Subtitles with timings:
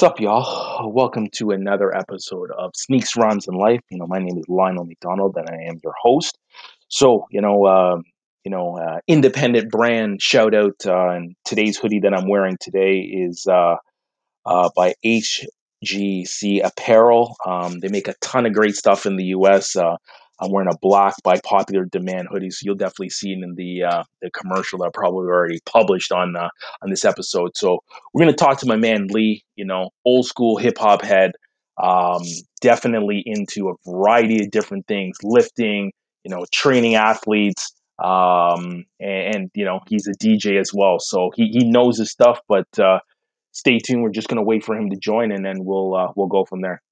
[0.00, 0.90] What's up, y'all?
[0.90, 3.82] Welcome to another episode of Sneaks, Rhymes, and Life.
[3.90, 6.38] You know, my name is Lionel McDonald, and I am your host.
[6.88, 7.98] So, you know, uh,
[8.42, 10.86] you know, uh, independent brand shout out.
[10.86, 13.76] Uh, and today's hoodie that I'm wearing today is uh,
[14.46, 17.36] uh, by HGC Apparel.
[17.44, 19.76] Um, they make a ton of great stuff in the U.S.
[20.40, 23.84] I'm wearing a black by popular demand hoodie, so you'll definitely see it in the
[23.84, 26.48] uh, the commercial that I probably already published on uh,
[26.82, 27.56] on this episode.
[27.56, 27.80] So
[28.12, 29.44] we're gonna talk to my man Lee.
[29.56, 31.32] You know, old school hip hop head,
[31.82, 32.22] um,
[32.60, 35.92] definitely into a variety of different things, lifting,
[36.24, 40.98] you know, training athletes, um, and, and, you know he's a DJ as well.
[40.98, 42.40] So he he knows his stuff.
[42.48, 43.00] But uh,
[43.52, 44.02] stay tuned.
[44.02, 46.62] We're just gonna wait for him to join, and then we'll uh, we'll go from
[46.62, 46.82] there.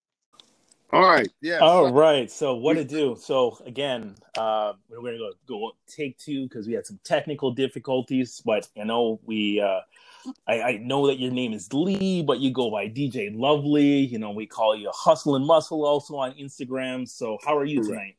[0.91, 1.28] All right.
[1.42, 1.58] Yeah.
[1.58, 2.31] All right.
[2.31, 2.55] so.
[2.55, 3.17] What to do?
[3.20, 8.42] So again, uh, we're to go go take two because we had some technical difficulties.
[8.44, 9.81] But you know, we uh,
[10.47, 13.98] I, I, know that your name is Lee, but you go by DJ Lovely.
[13.98, 17.06] You know, we call you Hustle and Muscle also on Instagram.
[17.06, 18.16] So how are you tonight?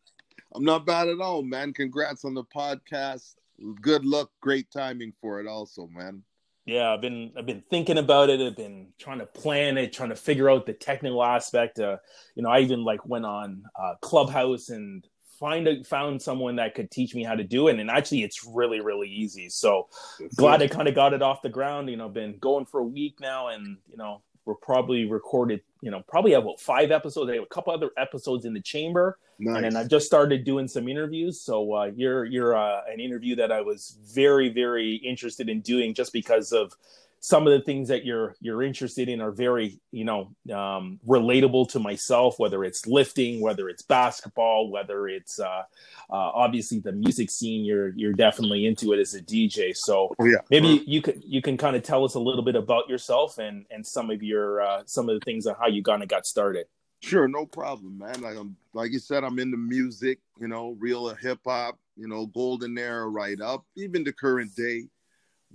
[0.53, 1.73] I'm not bad at all, man.
[1.73, 3.35] Congrats on the podcast.
[3.81, 4.29] Good luck.
[4.41, 6.23] Great timing for it, also, man
[6.69, 8.39] yeah i've been i've been thinking about it.
[8.39, 11.79] I've been trying to plan it trying to figure out the technical aspect.
[11.79, 11.97] Uh,
[12.35, 15.07] you know i even like went on uh, clubhouse and
[15.39, 18.45] find a, found someone that could teach me how to do it and actually it's
[18.45, 19.49] really really easy.
[19.49, 19.87] So
[20.35, 22.85] glad i kind of got it off the ground you know been going for a
[22.85, 27.29] week now and you know we're probably recorded you know probably have about five episodes
[27.29, 29.55] i have a couple other episodes in the chamber Nice.
[29.55, 31.39] And then I've just started doing some interviews.
[31.39, 35.93] So uh, you're you're uh, an interview that I was very very interested in doing
[35.93, 36.75] just because of
[37.21, 41.69] some of the things that you're you're interested in are very you know um, relatable
[41.69, 42.39] to myself.
[42.39, 45.63] Whether it's lifting, whether it's basketball, whether it's uh,
[46.09, 47.65] uh obviously the music scene.
[47.65, 49.75] You're you're definitely into it as a DJ.
[49.75, 50.37] So oh, yeah.
[50.49, 53.65] maybe you can you can kind of tell us a little bit about yourself and
[53.69, 56.25] and some of your uh, some of the things on how you kind of got
[56.25, 56.67] started.
[57.01, 58.21] Sure, no problem, man.
[58.21, 60.19] Like I'm, like you said, I'm into music.
[60.39, 61.77] You know, real hip hop.
[61.95, 64.87] You know, golden era, right up, even the current day.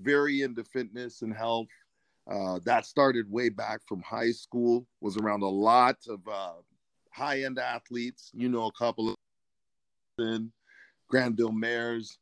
[0.00, 1.69] Very into fitness and health.
[2.31, 4.87] Uh, that started way back from high school.
[5.00, 6.53] Was around a lot of uh,
[7.10, 8.31] high end athletes.
[8.34, 9.16] You know, a couple of
[10.19, 10.53] in
[11.09, 12.19] Granville Mares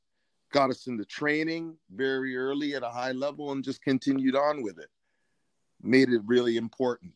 [0.53, 4.79] got us into training very early at a high level and just continued on with
[4.79, 4.89] it.
[5.83, 7.15] Made it really important.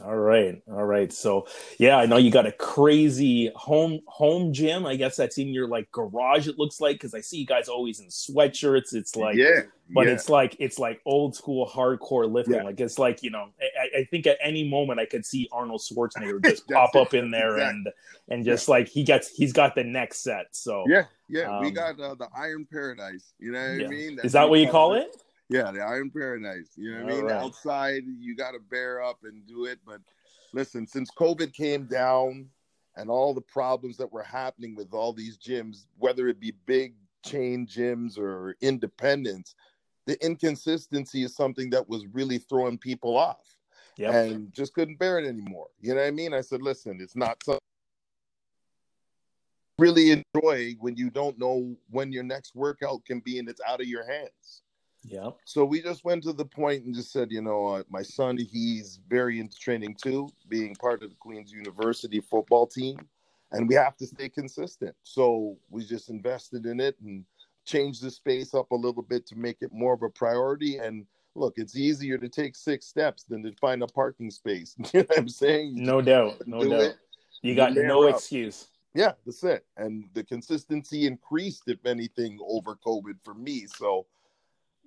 [0.00, 1.12] All right, all right.
[1.12, 1.46] So
[1.78, 4.86] yeah, I know you got a crazy home home gym.
[4.86, 6.48] I guess that's in your like garage.
[6.48, 8.94] It looks like because I see you guys always in sweatshirts.
[8.94, 9.60] It's like yeah,
[9.90, 10.14] but yeah.
[10.14, 12.54] it's like it's like old school hardcore lifting.
[12.54, 12.62] Yeah.
[12.62, 15.82] Like it's like you know, I, I, think at any moment I could see Arnold
[15.82, 17.78] Schwarzenegger just pop up in there exactly.
[17.78, 17.88] and
[18.30, 18.72] and just yeah.
[18.72, 20.46] like he gets he's got the next set.
[20.52, 23.34] So yeah, yeah, um, we got uh, the Iron Paradise.
[23.38, 24.16] You know what I mean?
[24.16, 25.08] That's Is that what you call it?
[25.14, 25.21] it?
[25.52, 26.70] Yeah, the Iron Paradise.
[26.76, 27.24] You know what I mean?
[27.26, 27.42] Right.
[27.42, 29.78] Outside, you got to bear up and do it.
[29.86, 30.00] But
[30.52, 32.48] listen, since COVID came down
[32.96, 36.94] and all the problems that were happening with all these gyms, whether it be big
[37.24, 39.54] chain gyms or independents,
[40.06, 43.56] the inconsistency is something that was really throwing people off.
[43.98, 44.14] Yep.
[44.14, 45.68] And just couldn't bear it anymore.
[45.80, 46.32] You know what I mean?
[46.32, 47.60] I said, listen, it's not something
[49.78, 53.80] really enjoy when you don't know when your next workout can be and it's out
[53.80, 54.62] of your hands.
[55.04, 55.30] Yeah.
[55.44, 58.38] So we just went to the point and just said, you know, uh, my son,
[58.38, 62.98] he's very into training too, being part of the Queen's University football team,
[63.50, 64.94] and we have to stay consistent.
[65.02, 67.24] So we just invested in it and
[67.64, 70.78] changed the space up a little bit to make it more of a priority.
[70.78, 74.74] And look, it's easier to take six steps than to find a parking space.
[74.92, 75.76] you know what I'm saying?
[75.76, 76.46] You no doubt.
[76.46, 76.80] No doubt.
[76.80, 76.96] It,
[77.42, 78.14] you got no up.
[78.14, 78.68] excuse.
[78.94, 79.64] Yeah, that's it.
[79.76, 83.66] And the consistency increased, if anything, over COVID for me.
[83.66, 84.06] So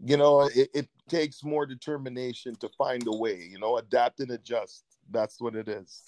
[0.03, 4.31] you know, it, it takes more determination to find a way, you know, adapt and
[4.31, 4.83] adjust.
[5.11, 6.03] That's what it is.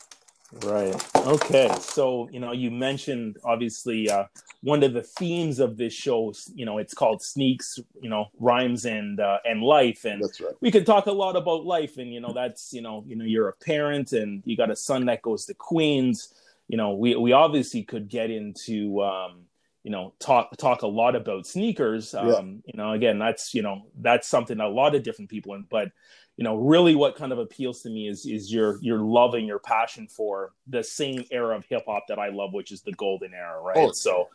[0.63, 0.95] Right.
[1.17, 1.69] Okay.
[1.81, 4.25] So, you know, you mentioned obviously uh,
[4.61, 8.85] one of the themes of this show, you know, it's called Sneaks, you know, rhymes
[8.85, 10.53] and uh, and life, and that's right.
[10.61, 13.25] we can talk a lot about life, and you know, that's you know, you know,
[13.25, 16.33] you're a parent and you got a son that goes to Queens.
[16.69, 19.46] You know, we we obviously could get into um,
[19.83, 22.41] you know talk talk a lot about sneakers um, yeah.
[22.41, 25.91] you know again that's you know that's something a lot of different people in but
[26.35, 29.47] you know really what kind of appeals to me is is your your love and
[29.47, 32.93] your passion for the same era of hip hop that I love which is the
[32.93, 34.29] golden era right oh, so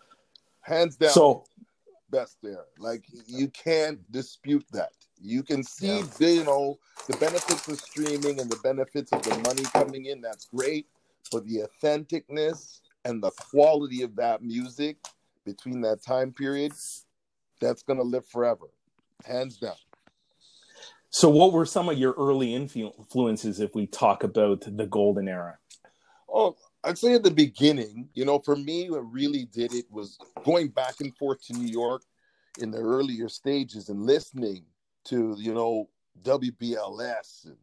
[0.61, 1.45] hands down so
[2.11, 6.07] best there like you can't dispute that you can see yeah.
[6.19, 6.79] the, you know
[7.09, 10.87] the benefits of streaming and the benefits of the money coming in that's great
[11.31, 14.97] but the authenticness and the quality of that music
[15.45, 16.73] between that time period,
[17.61, 18.67] that's going to live forever,
[19.25, 19.75] hands down.
[21.11, 25.59] So, what were some of your early influences if we talk about the golden era?
[26.33, 30.19] Oh, I'd say at the beginning, you know, for me, what really did it was
[30.43, 32.03] going back and forth to New York
[32.61, 34.65] in the earlier stages and listening
[35.05, 35.89] to, you know,
[36.23, 37.57] WBLS and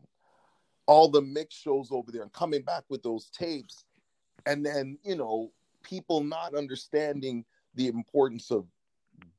[0.86, 3.84] all the mix shows over there and coming back with those tapes.
[4.46, 5.52] And then, you know,
[5.84, 7.46] people not understanding
[7.80, 8.66] the importance of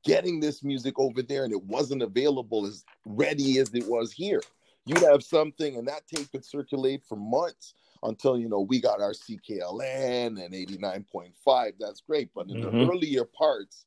[0.03, 4.41] getting this music over there and it wasn't available as ready as it was here.
[4.85, 8.99] You'd have something and that tape could circulate for months until you know we got
[8.99, 11.73] our CKLN and 89.5.
[11.79, 12.31] That's great.
[12.33, 12.79] But in mm-hmm.
[12.79, 13.85] the earlier parts,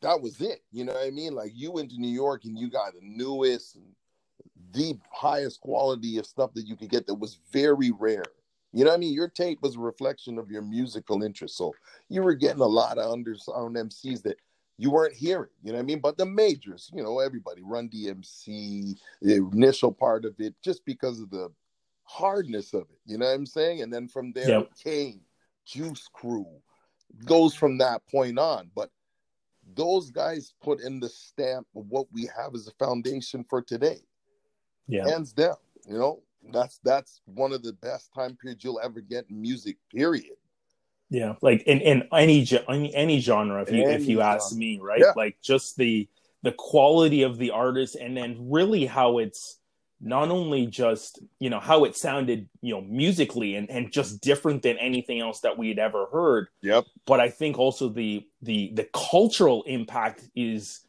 [0.00, 0.62] that was it.
[0.72, 1.34] You know what I mean?
[1.34, 3.84] Like you went to New York and you got the newest and
[4.72, 8.24] the highest quality of stuff that you could get that was very rare.
[8.74, 9.14] You know what I mean?
[9.14, 11.56] Your tape was a reflection of your musical interest.
[11.56, 11.74] So
[12.08, 14.36] you were getting a lot of undersound MCs that
[14.76, 16.00] you weren't hearing, you know what I mean?
[16.00, 21.20] But the majors, you know, everybody, Run DMC, the initial part of it, just because
[21.20, 21.48] of the
[22.02, 23.82] hardness of it, you know what I'm saying?
[23.82, 24.70] And then from there, yep.
[24.82, 25.20] Kane,
[25.64, 26.46] Juice Crew
[27.24, 28.70] goes from that point on.
[28.74, 28.90] But
[29.76, 34.00] those guys put in the stamp of what we have as a foundation for today.
[34.88, 35.08] Yeah.
[35.08, 35.56] Hands down.
[35.88, 39.76] You know, that's that's one of the best time periods you'll ever get in music,
[39.94, 40.36] period.
[41.10, 44.34] Yeah, like in, in any any any genre, if you any if you genre.
[44.34, 45.00] ask me, right?
[45.00, 45.12] Yeah.
[45.16, 46.08] Like just the
[46.42, 49.58] the quality of the artist, and then really how it's
[50.00, 54.62] not only just you know how it sounded you know musically and, and just different
[54.62, 58.70] than anything else that we had ever heard yep but i think also the the
[58.74, 60.80] the cultural impact is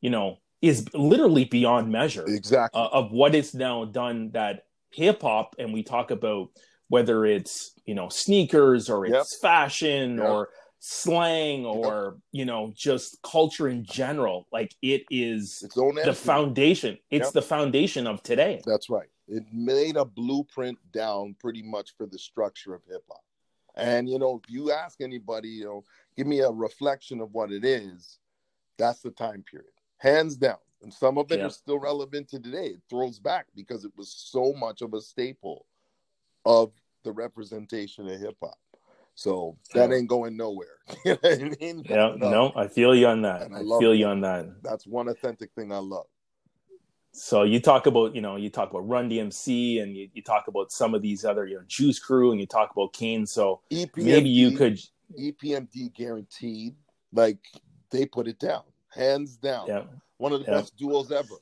[0.00, 4.64] you know is literally beyond measure exactly uh, of what is now done that
[4.94, 6.48] hip hop and we talk about
[6.88, 9.40] whether it's you know sneakers or it's yep.
[9.40, 10.28] fashion yep.
[10.28, 10.48] or
[10.78, 15.60] slang or you know just culture in general like it is
[16.04, 16.98] the foundation.
[17.10, 17.32] It's yep.
[17.32, 18.60] the foundation of today.
[18.66, 19.08] That's right.
[19.28, 23.22] It made a blueprint down pretty much for the structure of hip-hop.
[23.76, 25.84] And you know if you ask anybody you know
[26.16, 28.18] give me a reflection of what it is
[28.78, 29.70] that's the time period.
[29.98, 31.46] Hands down and some of it yeah.
[31.46, 35.00] is still relevant to today it throws back because it was so much of a
[35.00, 35.66] staple
[36.44, 36.72] of
[37.04, 38.58] the representation of hip-hop
[39.14, 39.96] so that yeah.
[39.96, 40.78] ain't going nowhere.
[41.04, 41.84] you know what I mean?
[41.88, 43.50] Yeah, no, I feel you on that.
[43.52, 44.62] I, I feel you on that.
[44.62, 46.06] That's one authentic thing I love.
[47.12, 50.48] So you talk about, you know, you talk about Run DMC and you, you talk
[50.48, 53.26] about some of these other, you know, Juice Crew and you talk about Kane.
[53.26, 54.80] So EPMD, maybe you could
[55.18, 56.74] EPMD guaranteed,
[57.12, 57.38] like
[57.90, 58.62] they put it down,
[58.94, 59.66] hands down.
[59.66, 59.82] Yeah.
[60.18, 60.58] One of the yeah.
[60.58, 61.34] best duos ever.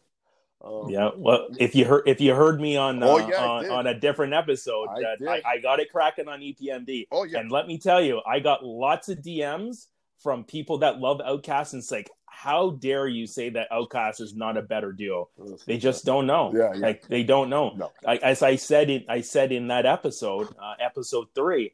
[0.63, 3.71] Um, yeah, well, if you heard if you heard me on oh, uh, yeah, on,
[3.71, 7.09] on, a different episode, I, that I, I, got it cracking on EPMD.
[7.11, 9.87] Oh yeah, and let me tell you, I got lots of DMs
[10.19, 14.35] from people that love OutKast, and it's like, how dare you say that OutKast is
[14.35, 15.31] not a better duo?
[15.65, 16.53] They just don't know.
[16.55, 16.79] Yeah, yeah.
[16.79, 17.73] like they don't know.
[17.75, 17.93] No.
[18.07, 21.73] I, as I said in I said in that episode, uh, episode three,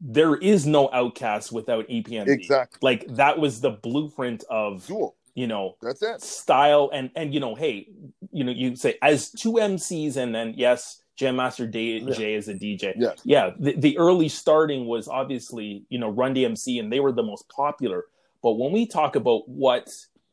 [0.00, 2.26] there is no OutKast without EPMD.
[2.26, 7.34] Exactly, like that was the blueprint of duo you know that's it style and and
[7.34, 7.88] you know hey
[8.32, 12.14] you know you say as two mcs and then yes jam master jay yeah.
[12.14, 13.20] jay is a dj yes.
[13.24, 17.22] yeah the, the early starting was obviously you know run dmc and they were the
[17.22, 18.04] most popular
[18.42, 19.92] but when we talk about what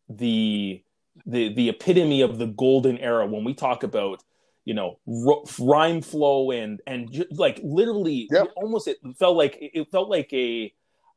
[0.09, 0.81] the
[1.25, 4.23] the the epitome of the golden era when we talk about
[4.65, 8.47] you know r- rhyme flow and and like literally yep.
[8.55, 10.71] almost it felt like it felt like a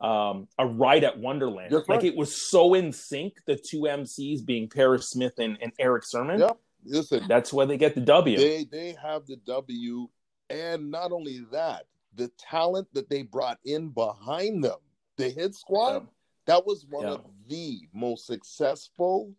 [0.05, 1.73] um, a ride at Wonderland.
[1.73, 2.13] That's like right.
[2.13, 6.41] it was so in sync, the two MCs being Parrish Smith and, and Erick Sermon.
[6.41, 6.59] Yep.
[6.85, 8.37] Listen, that's where they get the W.
[8.37, 10.07] They they have the W,
[10.51, 14.77] and not only that, the talent that they brought in behind them,
[15.17, 16.07] the hit squad,
[16.47, 19.33] that was one of the most successful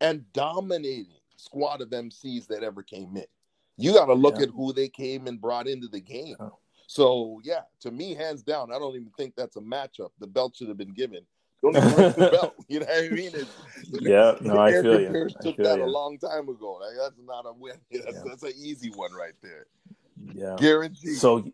[0.00, 3.24] and dominating squad of MCs that ever came in.
[3.76, 6.36] You got to look at who they came and brought into the game.
[6.38, 6.58] Oh.
[6.90, 10.10] So yeah, to me, hands down, I don't even think that's a matchup.
[10.18, 11.20] The belt should have been given.
[11.62, 12.56] Don't even the belt.
[12.68, 13.30] You know what I mean?
[13.32, 13.50] It's,
[14.00, 15.28] yeah, no, I feel you.
[15.40, 15.84] took feel that you.
[15.84, 16.80] a long time ago.
[16.80, 17.76] Like, that's not a win.
[17.92, 18.22] That's, yeah.
[18.26, 19.66] that's an easy one right there.
[20.34, 21.16] Yeah, guaranteed.
[21.16, 21.52] So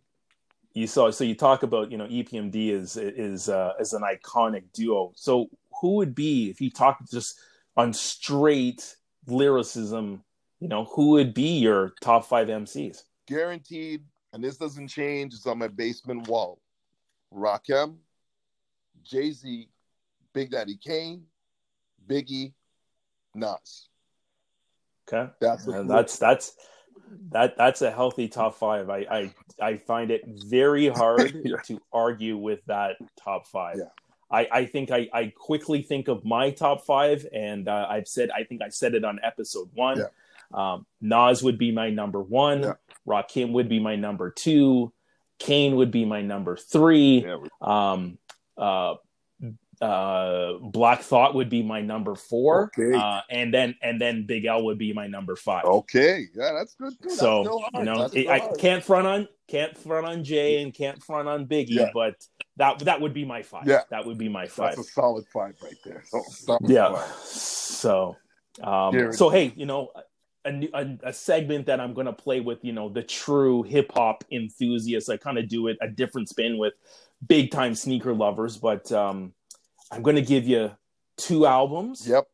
[0.72, 1.10] you saw.
[1.10, 5.12] So you talk about you know EPMD is is uh, is an iconic duo.
[5.16, 5.50] So
[5.82, 7.38] who would be if you talk just
[7.76, 10.22] on straight lyricism?
[10.60, 13.02] You know, who would be your top five MCs?
[13.26, 14.02] Guaranteed
[14.36, 15.32] and this doesn't change.
[15.32, 16.60] It's on my basement wall.
[17.34, 17.96] Rakim,
[19.02, 19.68] Jay Z,
[20.34, 21.24] Big Daddy Kane,
[22.06, 22.52] Biggie,
[23.34, 23.88] Nas.
[25.08, 26.56] Okay, that's that's that's
[27.32, 28.90] that that's a healthy top five.
[28.90, 31.56] I I, I find it very hard yeah.
[31.64, 33.78] to argue with that top five.
[33.78, 33.84] Yeah.
[34.28, 38.30] I, I think I, I quickly think of my top five, and uh, I've said
[38.30, 39.98] I think I said it on episode one.
[39.98, 40.06] Yeah.
[40.52, 42.62] Um, Nas would be my number one.
[42.62, 42.72] Yeah.
[43.06, 44.92] Rakim would be my number two.
[45.38, 47.24] Kane would be my number three.
[47.26, 48.18] Yeah, Um,
[48.56, 48.94] uh,
[49.80, 52.96] uh, Black Thought would be my number four, Okay.
[52.96, 55.64] uh, and then and then Big L would be my number five.
[55.66, 56.24] okay.
[56.34, 56.94] Yeah, that's good.
[57.10, 61.28] So you know, it, I can't front on can't front on Jay and can't front
[61.28, 61.90] on Biggie, Yeah.
[61.92, 62.14] but
[62.56, 63.66] that that would be my five.
[63.66, 63.82] Yeah.
[63.90, 64.76] that would be my five.
[64.76, 66.02] That's a solid five right there.
[66.06, 66.94] So, Yeah.
[66.94, 67.14] five.
[67.26, 68.16] So,
[68.62, 69.90] um, so hey, you know,
[70.46, 73.62] a, new- a, a segment that I'm going to play with, you know, the true
[73.62, 75.08] hip hop enthusiasts.
[75.10, 76.74] I kind of do it a different spin with
[77.26, 79.32] big time sneaker lovers, but um,
[79.92, 80.70] I'm going to give you
[81.16, 82.24] two albums, Yep.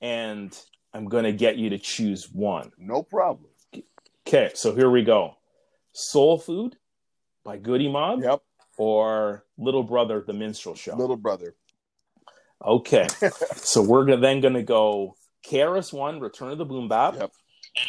[0.00, 0.58] and
[0.94, 2.72] I'm going to get you to choose one.
[2.78, 3.50] No problem.
[4.26, 5.36] Okay, so here we go.
[5.92, 6.76] Soul Food
[7.44, 8.40] by Goodie Mob Yep.
[8.78, 10.94] or Little Brother, The Minstrel Show.
[10.96, 11.54] Little brother.
[12.64, 13.06] Okay,
[13.56, 15.16] so we're then going to go
[15.48, 17.32] KRS One, Return of the Boom Bap, Yep.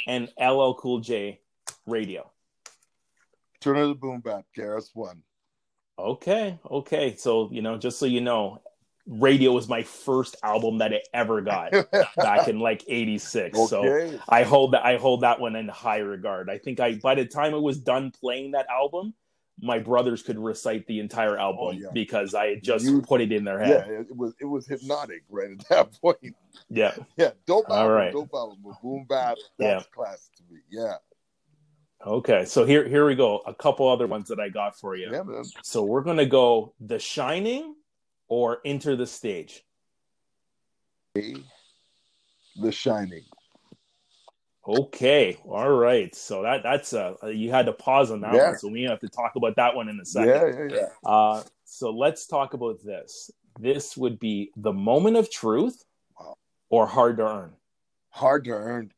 [0.08, 1.40] And LL Cool J,
[1.86, 2.32] Radio.
[3.60, 4.46] Turn of the boom bap.
[4.58, 5.22] KRS One.
[5.98, 7.16] Okay, okay.
[7.16, 8.62] So you know, just so you know,
[9.08, 11.72] Radio was my first album that I ever got
[12.16, 13.70] back in like '86.
[13.70, 14.20] So.
[14.28, 16.50] I hold that I hold that one in high regard.
[16.50, 19.14] I think I by the time it was done playing that album,
[19.60, 21.88] my brothers could recite the entire oh, album Oh, yeah.
[21.94, 23.86] because I had just You- put it in their head.
[23.90, 26.36] Yeah, it was it was hypnotic right at that point.
[26.70, 26.96] Yeah.
[27.18, 28.12] Yeah, dope All album, right.
[28.14, 28.58] dope album.
[28.82, 29.76] Boom bap, Yeah.
[29.76, 30.60] that's class to me.
[30.70, 30.96] Yeah,
[32.06, 32.46] Okay.
[32.46, 33.40] So here here we go.
[33.46, 35.10] A couple other ones that I got for you.
[35.12, 35.44] yeah, man.
[35.64, 37.76] So we're gonna go The Shining
[38.28, 39.64] or Enta da Stage.
[41.14, 43.24] The Shining.
[44.68, 45.40] Okay.
[45.46, 46.14] All right.
[46.14, 48.50] So that that's uh you had to pause on that Yeah.
[48.50, 48.58] one.
[48.58, 50.30] So we have to talk about that one in a second.
[50.30, 51.10] Yeah, yeah, yeah.
[51.10, 53.32] Uh, so let's talk about this.
[53.60, 55.84] This would be the moment of truth
[56.70, 57.54] or hard to earn.
[58.10, 58.92] Hard to earn.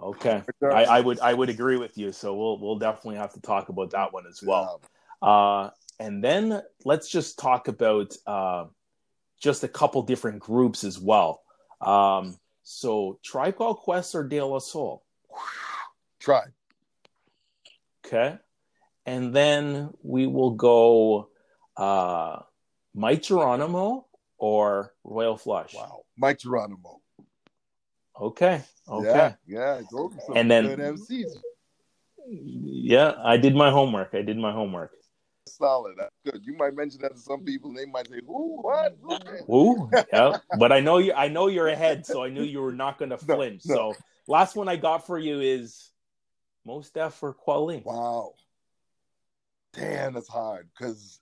[0.00, 0.30] Okay.
[0.30, 0.88] Hard to I, earn.
[0.88, 2.12] I would I would agree with you.
[2.12, 4.82] So we'll we'll definitely have to talk about that one as well.
[5.20, 8.66] Uh, and then let's just talk about uh,
[9.40, 11.42] just a couple different groups as well.
[11.80, 15.04] Um, so Tribe Called Quest or De La Soul.
[16.18, 16.42] Try.
[18.04, 18.36] Okay.
[19.06, 21.28] And then we will go
[21.76, 22.40] uh,
[22.92, 24.06] Mic Geronimo
[24.36, 25.74] or Royal Flush.
[25.76, 26.02] Wow.
[26.18, 27.00] Mic Geronimo.
[28.20, 28.62] Okay.
[28.88, 29.06] Okay.
[29.06, 29.80] Yeah, yeah.
[29.92, 31.36] Those are some And then- MCs.
[32.28, 34.10] Yeah, I did my homework.
[34.12, 34.90] I did my homework.
[35.48, 35.94] Solid.
[35.98, 36.42] That's good.
[36.44, 38.60] You might mention that to some people, and they might say, "Who?
[38.62, 38.96] What?
[39.46, 40.38] Who?" Yeah.
[40.58, 43.16] But I know you I know you're ahead, so I knew you were not gonna
[43.28, 43.62] No, flinch.
[43.66, 43.74] no.
[43.74, 43.94] So
[44.26, 45.90] last one I got for you is
[46.64, 47.84] Mos Def or Kweli.
[47.84, 48.34] Wow.
[49.72, 51.20] Damn, that's hard because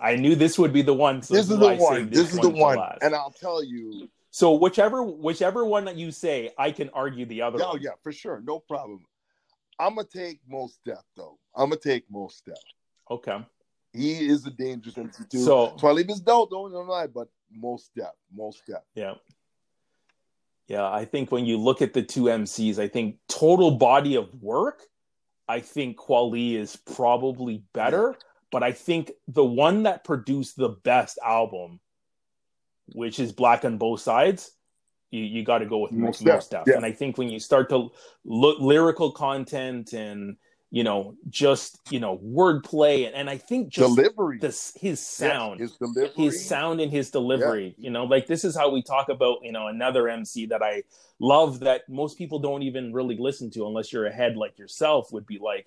[0.00, 1.22] I knew this would be the one.
[1.22, 1.98] So this is the one.
[1.98, 3.02] saved This is the one, last.
[3.02, 4.08] and I'll tell you.
[4.30, 7.82] So whichever whichever one that you say, I can argue the other Oh one.
[7.82, 9.04] yeah, for sure, no problem.
[9.78, 11.38] I'm gonna take Mos Def though.
[11.54, 12.56] I'm gonna take Mos Def.
[13.10, 13.38] Okay.
[13.92, 15.38] He is a dangerous MC too.
[15.38, 18.82] So Twilight is dope, don't don't lie, but Mos Def, Mos Def.
[18.94, 19.14] Yeah.
[20.68, 24.28] Yeah, I think when you look at the two MCs, I think total body of
[24.42, 24.82] work,
[25.48, 28.16] I think Kweli is probably better,
[28.50, 31.78] but I think the one that produced the best album,
[32.94, 34.50] which is Black on Both Sides,
[35.12, 36.64] you, you got to go with Mos most, most stuff.
[36.66, 36.74] yeah.
[36.74, 37.90] And I think when you start to
[38.24, 40.36] look lyrical content and
[40.70, 45.00] you know just you know wordplay and, and I think just Delivery, this his Yes,
[45.00, 47.74] sound his delivery, his sound and his delivery.
[47.78, 50.82] You know, like this is how we talk about, you know, another MC that I
[51.18, 55.26] love that most people don't even really listen to unless you're ahead like yourself would
[55.26, 55.66] be like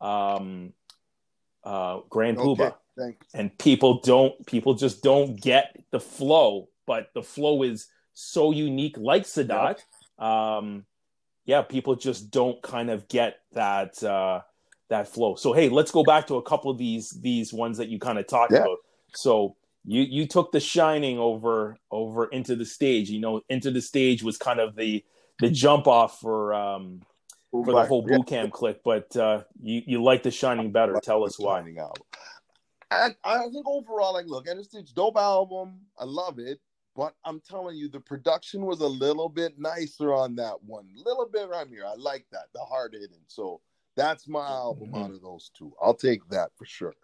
[0.00, 0.72] um
[1.64, 2.74] uh Grand Okay, Puba.
[3.32, 8.96] And people don't people just don't get the flow, but the flow is so unique
[8.98, 9.78] like Sadat.
[10.18, 10.84] Um
[11.50, 14.40] yeah, people just don't kind of get that uh
[14.88, 15.34] that flow.
[15.34, 18.20] So hey, let's go back to a couple of these these ones that you kind
[18.20, 18.60] of talked Yeah.
[18.60, 18.78] about.
[19.14, 23.10] So you you took the shining over over into the stage.
[23.10, 25.04] You know, into the stage was kind of the
[25.40, 27.00] the jump off for um
[27.50, 30.94] for the whole yeah, Boot Camp Clik, but uh you you like the shining better.
[30.94, 31.64] like Tell us why.
[32.92, 35.80] I, I think overall, like, look, and it's it's dope album.
[35.98, 36.60] I love it,
[36.96, 40.88] but I'm telling you, the production was a little bit nicer on that one.
[40.96, 41.84] A little bit right here.
[41.86, 43.24] I like that, the hard hitting.
[43.28, 43.60] So
[43.96, 45.04] that's my album Mhm.
[45.04, 45.72] out of those two.
[45.80, 46.94] I'll take that for sure.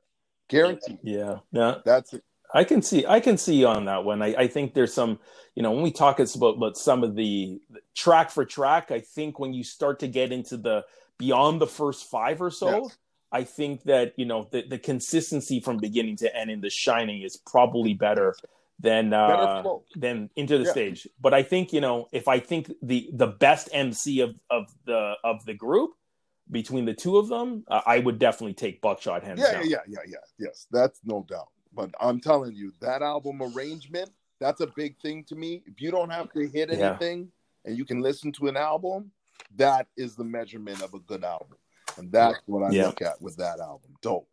[0.49, 0.99] Guaranteed.
[1.03, 1.39] Yeah.
[1.53, 1.79] Yeah.
[1.85, 2.25] That's it.
[2.55, 4.23] I can see I can see you on that one.
[4.23, 5.19] I, I think there's some,
[5.57, 7.61] you know, when we talk it's about, about some of the
[7.95, 10.85] track for track, I think when you start to get into the
[11.19, 12.99] beyond the first five or so, Yes.
[13.33, 17.23] I think that, you know, the, the consistency from beginning to end in the shining
[17.23, 18.37] is probably better
[18.79, 19.63] then uh,
[19.95, 20.71] then into the yeah.
[20.71, 21.09] stage.
[21.21, 25.15] But I think you know if I think the the best MC of of the
[25.25, 25.93] of the group
[26.51, 29.69] between the two of them, uh, I would definitely take Buckshot hands yeah, down.
[29.69, 31.49] Yeah, yeah, yeah, yes, that's no doubt.
[31.73, 35.63] But I'm telling you, that album arrangement, that's a big thing to me.
[35.67, 37.71] If you don't have to hit anything yeah.
[37.71, 39.11] and you can listen to an album,
[39.57, 41.59] that is the measurement of a good album.
[41.99, 42.87] And that's what I yeah.
[42.87, 43.91] look at with that album.
[44.03, 44.29] Dope.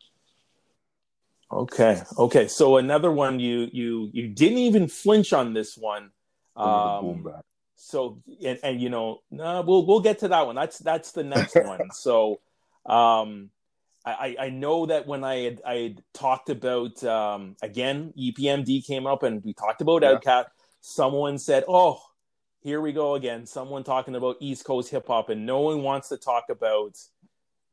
[1.54, 2.02] Okay.
[2.18, 2.48] Okay.
[2.48, 6.12] So another one you you you didn't even flinch on this one.
[6.56, 7.28] Um,
[7.76, 10.56] so and, and you know uh, we'll we'll get to that one.
[10.56, 11.92] That's that's the next one.
[11.92, 12.42] So
[12.86, 13.52] um,
[14.06, 19.06] I I know that when I had I had talked about um, again EPMD came
[19.06, 20.16] up and we talked about yeah.
[20.16, 20.46] OutKast.
[20.82, 22.02] Someone said, "Oh,
[22.62, 26.10] here we go again." Someone talking about East Coast hip hop, and no one wants
[26.10, 26.98] to talk about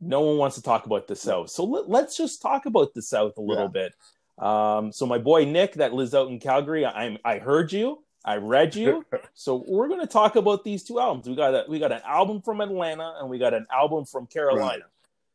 [0.00, 1.50] no one wants to talk about the South.
[1.50, 3.88] So let, us just talk about the South a little yeah.
[3.88, 4.45] bit.
[4.45, 8.37] Um, so my boy Nick, that lives out in Calgary, I, I heard you, I
[8.37, 9.04] read you.
[9.35, 11.28] so we're going to talk about these two albums.
[11.28, 14.26] We got a, we got an album from Atlanta and we got an album from
[14.26, 14.66] Carolina.
[14.66, 14.83] Right.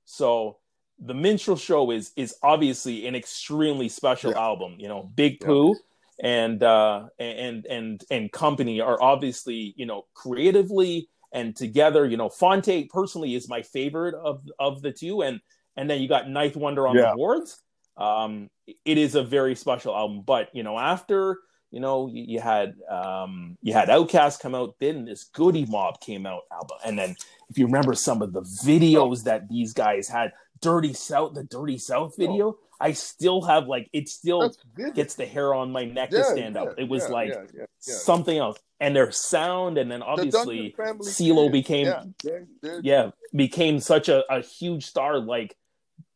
[0.05, 0.57] So
[0.99, 4.39] the Minstrel Show is is obviously an extremely special yeah.
[4.39, 4.75] album.
[4.77, 5.75] You know, Big Pooh
[6.19, 6.27] yeah.
[6.27, 12.29] and uh, and and and company are obviously you know creatively and together, you know,
[12.29, 15.41] Phonte personally is my favorite of of the two, and
[15.75, 17.11] and then you got Ninth Wonder on yeah.
[17.11, 17.61] the boards.
[17.97, 18.49] Um,
[18.85, 21.39] it is a very special album, but you know, after
[21.71, 25.99] you know you, you had um, you had OutKast come out, then this Goodie Mob
[25.99, 27.15] came out album, and then
[27.49, 31.77] if you remember some of the videos that these guys had, Dirty South, the Dirty
[31.77, 32.57] South video.
[32.79, 34.53] I still have like it still
[34.93, 36.75] gets the hair on my neck yeah, to stand yeah, up.
[36.77, 37.33] It was yeah, like
[37.79, 38.59] something else.
[38.79, 44.09] And their sound, and then obviously the CeeLo became yeah, they're, they're, yeah, became such
[44.09, 45.55] a, a huge star like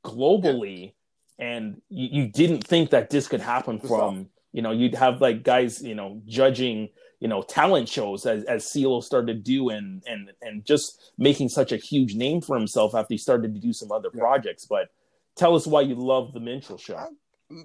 [0.04, 0.94] globally,
[1.38, 5.44] and you, you, didn't think that this could happen from you know you'd have like
[5.44, 6.90] guys you know judging
[7.22, 11.48] you know talent shows as as CeeLo started to do and and and just making
[11.48, 14.66] such a huge name for himself after he started to do some other projects.
[14.66, 14.90] But
[15.40, 16.96] tell us why you love the Minstrel Show.
[16.96, 17.08] I,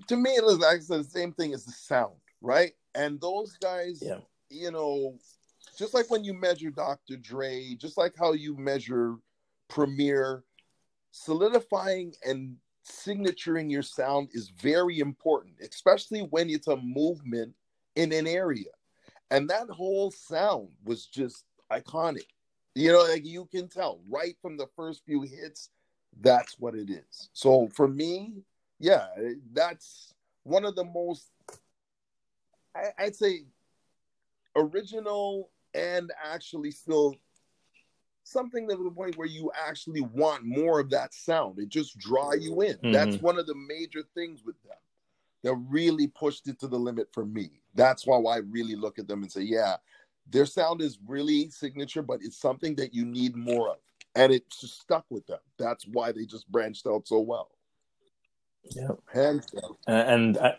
[0.09, 2.73] to me, it was actually the same thing as the sound, right?
[2.95, 4.19] And those guys, yeah
[4.55, 5.19] you know,
[5.77, 7.17] just like when you measure Dr.
[7.17, 9.17] Dre, just like how you measure
[9.69, 10.45] Premier,
[11.11, 17.55] solidifying and signaturing your sound is very important, especially when it's a movement
[17.97, 18.71] in an area.
[19.31, 22.27] And that whole sound was just iconic.
[22.75, 25.71] You know, like you can tell right from the first few hits,
[26.21, 27.31] that's what it is.
[27.33, 28.45] So for me,
[28.79, 29.07] yeah,
[29.53, 31.31] that's one of the most,
[32.75, 33.45] I, would say,
[34.57, 37.17] original and actually still
[38.25, 41.59] something to the point where you actually want more of that sound.
[41.59, 42.75] It just draw you in.
[42.75, 42.93] Mm-hmm.
[42.93, 44.77] That's one of the major things with them
[45.43, 47.51] that really pushed it to the limit for me.
[47.75, 49.77] That's why I really look at them and say, yeah,
[50.31, 53.77] their sound is really signature, but it's something that you need more of.
[54.15, 55.41] And it just stuck with them.
[55.59, 57.51] That's why they just branched out so well.
[58.71, 58.93] Yeah.
[59.13, 59.77] Hands down.
[59.87, 60.55] And I,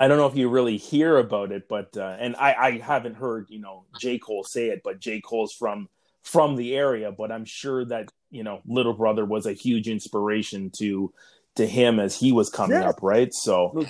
[0.00, 3.16] I don't know if you really hear about it, but uh, and I, I haven't
[3.16, 5.88] heard you know J Cole say it, but J Cole's from
[6.22, 10.70] from the area, but I'm sure that you know Little Brother was a huge inspiration
[10.78, 11.12] to
[11.56, 12.88] to him as he was coming yeah.
[12.88, 13.32] up, right?
[13.34, 13.84] So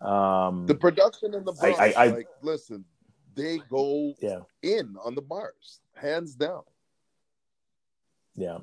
[0.00, 2.84] um, the production and the bars, I, I, I, like listen,
[3.34, 4.40] they go yeah.
[4.62, 6.62] in on the bars, hands down.
[8.38, 8.58] Yeah.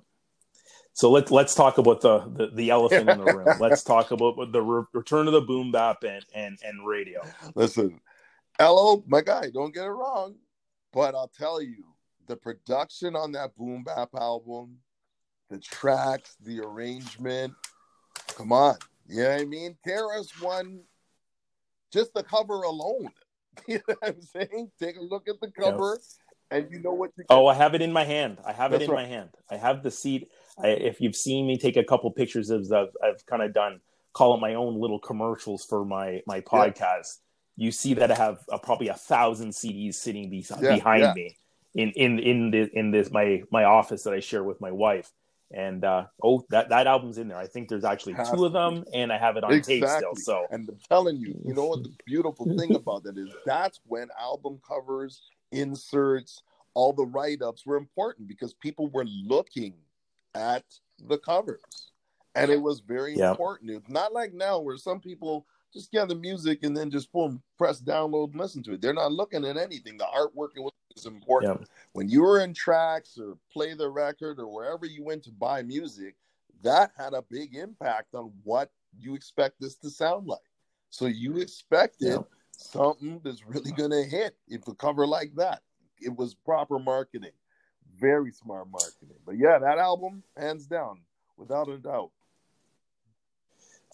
[0.93, 3.55] So let's let's talk about the, the, the elephant in the room.
[3.59, 7.21] Let's talk about the re- return of the boom bap and, and and radio.
[7.53, 7.99] Listen,
[8.57, 10.35] Hello, my guy, don't get it wrong,
[10.93, 11.83] but I'll tell you,
[12.25, 14.77] the production on that boom bap album,
[15.49, 17.53] the tracks, the arrangement,
[18.29, 18.77] come on,
[19.09, 19.75] you know what I mean?
[19.85, 20.79] KRS One,
[21.91, 23.09] just the cover alone.
[23.67, 24.71] You know what I'm saying?
[24.81, 25.97] Take a look at the cover.
[26.51, 27.11] And you know what?
[27.17, 28.37] You oh, I have it in my hand.
[28.45, 29.03] I have That's it in right.
[29.03, 29.29] my hand.
[29.49, 30.27] I have the seed.
[30.57, 33.81] I, if you've seen me take a couple pictures of, I've, I've kind of done
[34.15, 37.19] call it my own little commercials for my my podcast.
[37.57, 37.65] Yeah.
[37.65, 41.13] You see that I have uh, probably a thousand CDs sitting be- yeah, behind yeah.
[41.13, 41.37] me
[41.75, 45.11] in in in the, in this my my office that I share with my wife.
[45.51, 47.37] And uh, oh, that that album's in there.
[47.37, 49.81] I think there's actually two of them, and I have it on exactly.
[49.81, 50.15] tape still.
[50.15, 53.29] So, and I'm telling you, you know what the beautiful thing about that is?
[53.45, 55.21] That's when album covers,
[55.55, 59.73] inserts, all the write ups were important because people were looking
[60.33, 60.63] at
[61.07, 61.91] the covers.
[62.35, 63.31] And it was very yep.
[63.31, 63.71] important.
[63.71, 67.41] It's not like now where some people just get the music and then just boom,
[67.57, 68.81] press download and listen to it.
[68.81, 69.97] They're not looking at anything.
[69.97, 70.49] The artwork
[70.95, 71.61] is important.
[71.61, 71.69] Yep.
[71.93, 75.63] When you were in tracks or play the record or wherever you went to buy
[75.63, 76.15] music,
[76.61, 80.39] that had a big impact on what you expect this to sound like.
[80.89, 82.29] So you expected yep.
[82.57, 85.61] Something that's really gonna hit if a cover like that.
[85.99, 87.31] It was proper marketing,
[87.97, 89.17] very smart marketing.
[89.25, 90.99] But yeah, that album, hands down,
[91.37, 92.11] without a doubt.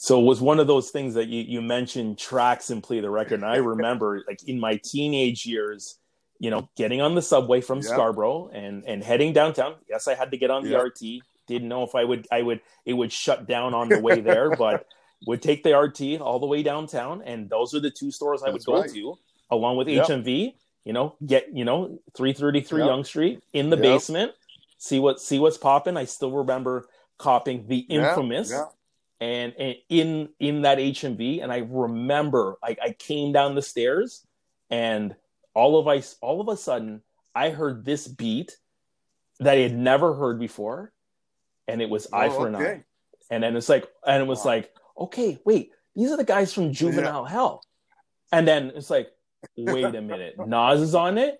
[0.01, 3.09] So it was one of those things that you, you mentioned tracks and play the
[3.11, 3.35] record.
[3.35, 5.99] And I remember like in my teenage years,
[6.39, 7.85] you know, getting on the subway from yep.
[7.85, 9.75] Scarborough and and heading downtown.
[9.87, 10.81] Yes, I had to get on the yep.
[10.85, 11.21] RT.
[11.45, 14.49] Didn't know if I would I would it would shut down on the way there,
[14.57, 14.87] but
[15.25, 18.51] would take the RT all the way downtown, and those are the two stores I
[18.51, 18.93] That's would go right.
[18.93, 19.17] to,
[19.49, 20.07] along with yep.
[20.07, 20.55] HMV.
[20.83, 24.31] You know, get you know three thirty three Yonge Street in the basement.
[24.77, 25.95] See what see what's popping.
[25.95, 26.87] I still remember
[27.19, 28.51] copying the infamous
[29.21, 34.25] and, and in in that HMV, and I remember I, I came down the stairs,
[34.71, 35.15] and
[35.53, 37.03] all of I all of a sudden
[37.35, 38.57] I heard this beat
[39.39, 40.91] that I had never heard before,
[41.67, 42.57] and it was oh, "Eye for okay.
[42.57, 42.83] an Eye,"
[43.29, 44.53] and then it's like, and it was wow.
[44.53, 47.31] like, okay, wait, these are the guys from Juvenile yeah.
[47.31, 47.63] Hell,
[48.31, 49.11] and then it's like,
[49.57, 51.39] wait a minute, Nas is on it.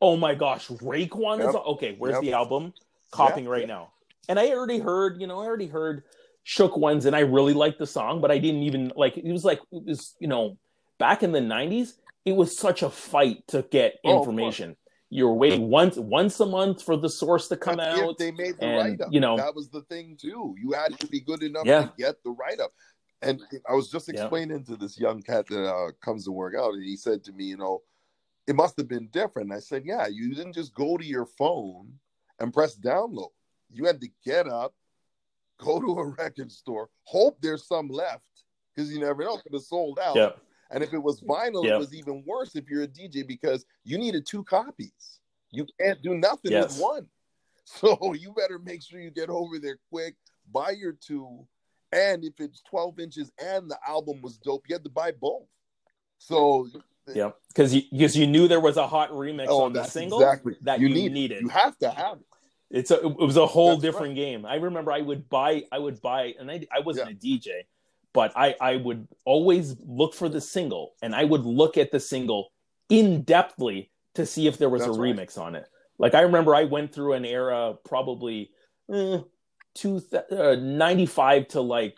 [0.00, 1.48] Oh my gosh, Raekwon yep.
[1.50, 1.62] is on.
[1.74, 2.22] Okay, where's yep.
[2.22, 2.72] the album?
[3.10, 3.52] Copying yep.
[3.52, 3.92] right now.
[4.28, 6.04] And I already heard, you know, I already heard
[6.44, 9.18] Shook Ones, and I really liked the song, but I didn't even like.
[9.18, 10.56] It was like it was, you know,
[10.98, 11.92] back in the '90s.
[12.24, 14.76] It was such a fight to get oh, information.
[14.78, 18.16] Oh, you were waiting once once a month for the source to come out.
[18.16, 19.12] They made the write up.
[19.12, 20.54] You know, that was the thing too.
[20.58, 21.82] You had to be good enough yeah.
[21.82, 22.72] to get the write up.
[23.22, 24.74] And I was just explaining yeah.
[24.74, 27.44] to this young cat that uh, comes to work out, and he said to me,
[27.44, 27.82] you know,
[28.46, 29.52] it must have been different.
[29.52, 31.92] I said, yeah, you didn't just go to your phone
[32.38, 33.30] and press download.
[33.70, 34.74] You had to get up,
[35.58, 38.24] go to a record store, hope there's some left
[38.74, 40.16] because you never know, could have sold out.
[40.16, 40.38] Yep.
[40.70, 41.74] And if it was vinyl, yep.
[41.74, 45.20] it was even worse if you're a DJ because you needed two copies.
[45.50, 46.74] You can't do nothing yes.
[46.74, 47.06] with one.
[47.66, 50.16] So you better make sure you get over there quick,
[50.50, 51.46] buy your two,
[51.92, 55.46] and if it's 12 inches and the album was dope, you had to buy both.
[56.18, 56.68] So
[57.08, 60.20] yeah, because you because you knew there was a hot remix oh, on the single
[60.20, 60.56] exactly.
[60.62, 61.42] that you, you need, needed.
[61.42, 62.26] You have to have it.
[62.70, 64.16] It's a, it was a whole That's different right.
[64.16, 64.46] game.
[64.46, 67.34] I remember I would buy, I would buy, and I, I wasn't yeah.
[67.34, 67.50] a DJ,
[68.12, 71.98] but I, I would always look for the single and I would look at the
[71.98, 72.52] single
[72.88, 75.16] in depthly to see if there was That's a right.
[75.16, 75.66] remix on it.
[75.98, 78.50] Like I remember I went through an era probably
[78.92, 79.18] eh,
[79.74, 81.96] two, uh, 95 to like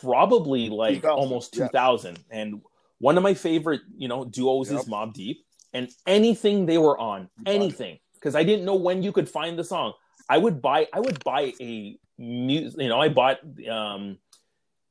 [0.00, 1.10] probably like 2000.
[1.10, 2.18] almost 2000.
[2.30, 2.38] Yeah.
[2.38, 2.60] And
[2.98, 4.80] one of my favorite, you know, duos yep.
[4.80, 7.98] is Mobb Deep and anything they were on, anything.
[8.14, 9.92] Because I didn't know when you could find the song.
[10.28, 14.18] I would buy I would buy a music you know I bought um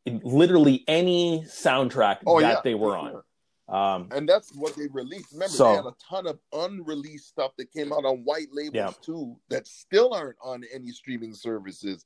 [0.06, 3.22] literally any soundtrack oh, that yeah, they were on.
[3.70, 5.32] Um, and that's what they released.
[5.32, 8.74] Remember, so, they had a ton of unreleased stuff that came out on white labels
[8.76, 8.92] yeah.
[9.02, 12.06] too that still aren't on any streaming services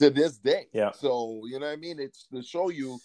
[0.00, 0.66] to this day.
[0.72, 0.92] Yeah.
[0.92, 1.98] So you know what I mean?
[1.98, 2.98] It's to show you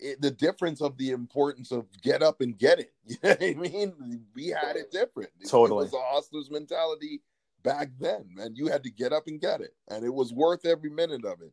[0.00, 2.92] it, the difference of the importance of get up and get it.
[3.06, 4.24] You know what I mean?
[4.34, 5.30] We had it different.
[5.46, 5.82] Totally.
[5.86, 7.20] It was a hustler's mentality
[7.62, 8.54] back then, man.
[8.54, 11.42] You had to get up and get it, and it was worth every minute of
[11.42, 11.52] it.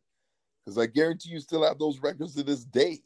[0.64, 3.00] Because I guarantee you still have those records to this day.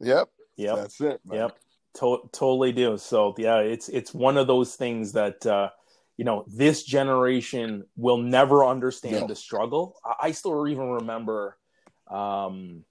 [0.00, 0.28] Yep.
[0.56, 0.76] Yep.
[0.76, 1.20] That's it.
[1.24, 1.38] Man.
[1.38, 1.58] Yep.
[1.94, 2.96] To- totally do.
[2.98, 5.70] So yeah, it's it's one of those things that uh,
[6.16, 9.96] you know this generation will never understand the struggle.
[10.04, 11.56] I, I still even remember.
[12.10, 12.84] Um,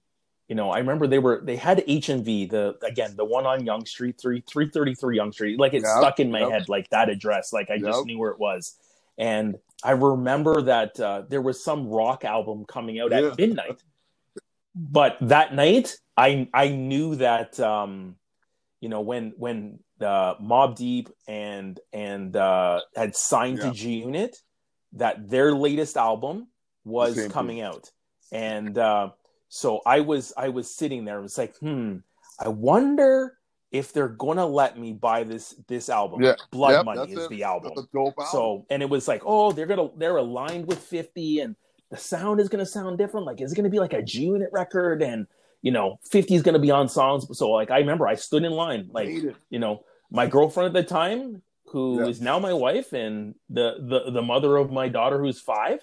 [0.48, 3.88] you know, I remember they were they had HMV the again the one on Yonge
[3.88, 6.50] Street three three thirty three Yonge Street like it yep, stuck in my yep.
[6.50, 7.84] head like that address like I yep.
[7.84, 8.76] just knew where it was
[9.18, 13.28] and I remember that uh, there was some rock album coming out yeah.
[13.28, 13.82] at midnight.
[14.74, 18.16] But that night, I I knew that um,
[18.80, 23.68] you know when when the Mobb Deep and and uh, had signed yeah.
[23.68, 24.36] to G Unit,
[24.94, 26.48] that their latest album
[26.84, 27.64] was coming thing.
[27.64, 27.90] out,
[28.32, 29.10] and uh,
[29.48, 31.20] so I was I was sitting there.
[31.20, 31.98] It was like, hmm,
[32.40, 33.38] I wonder
[33.70, 36.34] if they're gonna let me buy this this album, yeah.
[36.50, 37.30] Blood yep, Money is it.
[37.30, 37.72] the album.
[37.94, 38.12] album.
[38.32, 41.56] So and it was like, oh, they're gonna they're aligned with 50 and
[41.90, 43.24] the sound is gonna sound different.
[43.24, 45.00] Like, is it gonna be like a G unit record?
[45.00, 45.28] And
[45.62, 47.26] you know, 50 is gonna be on songs.
[47.38, 49.08] So like I remember I stood in line, like
[49.48, 54.10] you know, my girlfriend at the time, who is now my wife and the, the
[54.10, 55.80] the mother of my daughter who's five,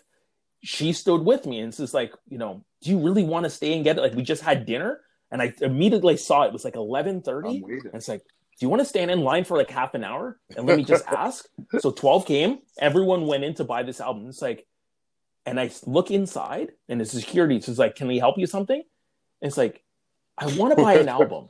[0.62, 3.50] she stood with me and it's just like, you know, do you really want to
[3.50, 4.02] stay and get it?
[4.02, 7.63] Like we just had dinner and I immediately saw it was like eleven thirty.
[7.65, 10.39] And it's like, do you want to stand in line for like half an hour
[10.56, 11.48] and let me just ask?
[11.80, 12.60] so twelve came.
[12.80, 14.28] Everyone went in to buy this album.
[14.30, 14.68] It's like,
[15.46, 18.82] and I look inside, and the security is like, "Can we help you something?"
[19.42, 19.84] And it's like,
[20.38, 21.50] I want to buy an album,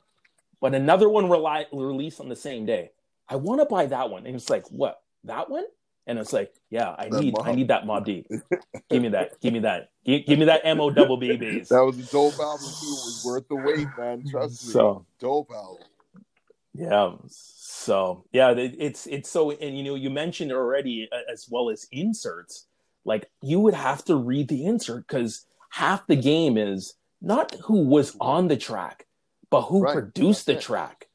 [0.61, 2.91] but another one rely- released on the same day.
[3.27, 5.01] I want to buy that one, and it's like, what?
[5.23, 5.65] That one?
[6.07, 8.27] And it's like, yeah, I need, I need that Mobb Deep.
[8.89, 11.35] give me that, give me that, give, give me that Mo double B
[11.69, 12.87] That was a dope album too.
[12.87, 14.23] It was worth the wait, man.
[14.27, 14.73] Trust me.
[14.73, 15.83] So dope album.
[16.73, 17.11] Yeah.
[17.27, 21.87] So yeah, it's it's so and you know you mentioned already uh, as well as
[21.91, 22.65] inserts.
[23.05, 27.83] Like you would have to read the insert because half the game is not who
[27.83, 29.05] was on the track,
[29.49, 29.93] but who right.
[29.93, 30.61] produced That's the it.
[30.61, 31.07] track.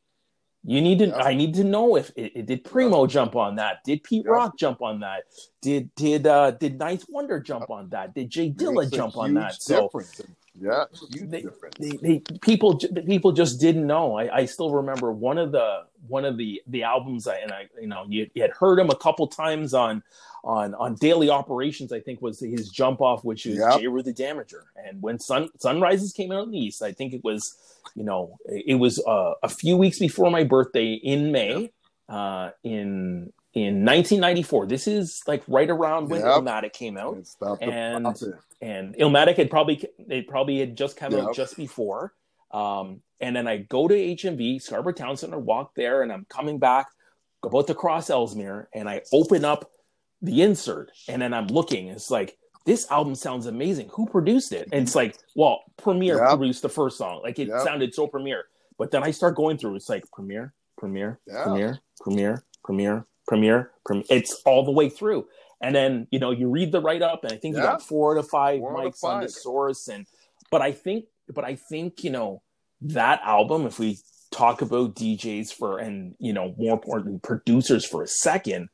[0.66, 1.07] You need to.
[1.09, 1.16] Yep.
[1.18, 3.11] I need to know if it, it did Primo yep.
[3.11, 3.85] jump on that?
[3.85, 4.33] Did Pete yep.
[4.33, 5.25] Rock jump on that?
[5.61, 8.14] Did did uh did Ninth Wonder jump on that?
[8.14, 9.61] Did J Dilla jump on that?
[9.61, 9.90] So
[10.59, 10.85] yeah,
[11.20, 11.44] they,
[11.81, 14.16] they, they, people people just didn't know.
[14.16, 17.66] I, I still remember one of the one of the the albums I and I
[17.81, 20.03] you know you, you had heard him a couple times on
[20.44, 21.92] on on daily operations.
[21.92, 23.80] I think was his jump off, which is yep.
[23.80, 24.61] Jeru the Damaja.
[24.76, 27.57] And when Sun Sunrises came out in the East, I think it was
[27.94, 31.72] you know it was uh, a few weeks before my birthday in May
[32.09, 34.66] uh, in in 1994.
[34.66, 36.37] This is like right around when yep.
[36.37, 37.18] Illmatic came out,
[37.61, 38.07] and
[38.61, 41.24] and Illmatic had probably it probably had just come yep.
[41.24, 42.12] out just before.
[42.50, 46.59] Um, and then I go to HMV Scarborough Town Center, walk there, and I'm coming
[46.59, 46.87] back
[47.42, 49.70] about to cross Ellesmere, and I open up
[50.22, 51.88] the insert, and then I'm looking.
[51.88, 53.90] It's like this album sounds amazing.
[53.92, 54.68] Who produced it?
[54.72, 56.31] And it's like, well, Premier yep.
[56.31, 57.20] produced the first song.
[57.22, 57.62] Like it yep.
[57.62, 58.44] sounded so Premier.
[58.79, 59.77] But then I start going through.
[59.77, 61.44] It's like Premier, Premier, yeah.
[61.44, 64.05] Premier, Premier, Premiere, Premier, Premier.
[64.11, 65.27] It's all the way through.
[65.61, 67.62] And then you know you read the write up, and I think yeah.
[67.62, 69.16] you got four to five four mics five.
[69.16, 69.88] on the source.
[69.88, 70.07] And
[70.50, 72.42] but I think, but I think you know
[72.81, 73.66] that album.
[73.66, 73.98] If we
[74.31, 78.68] talk about DJs for and you know more importantly producers for a second,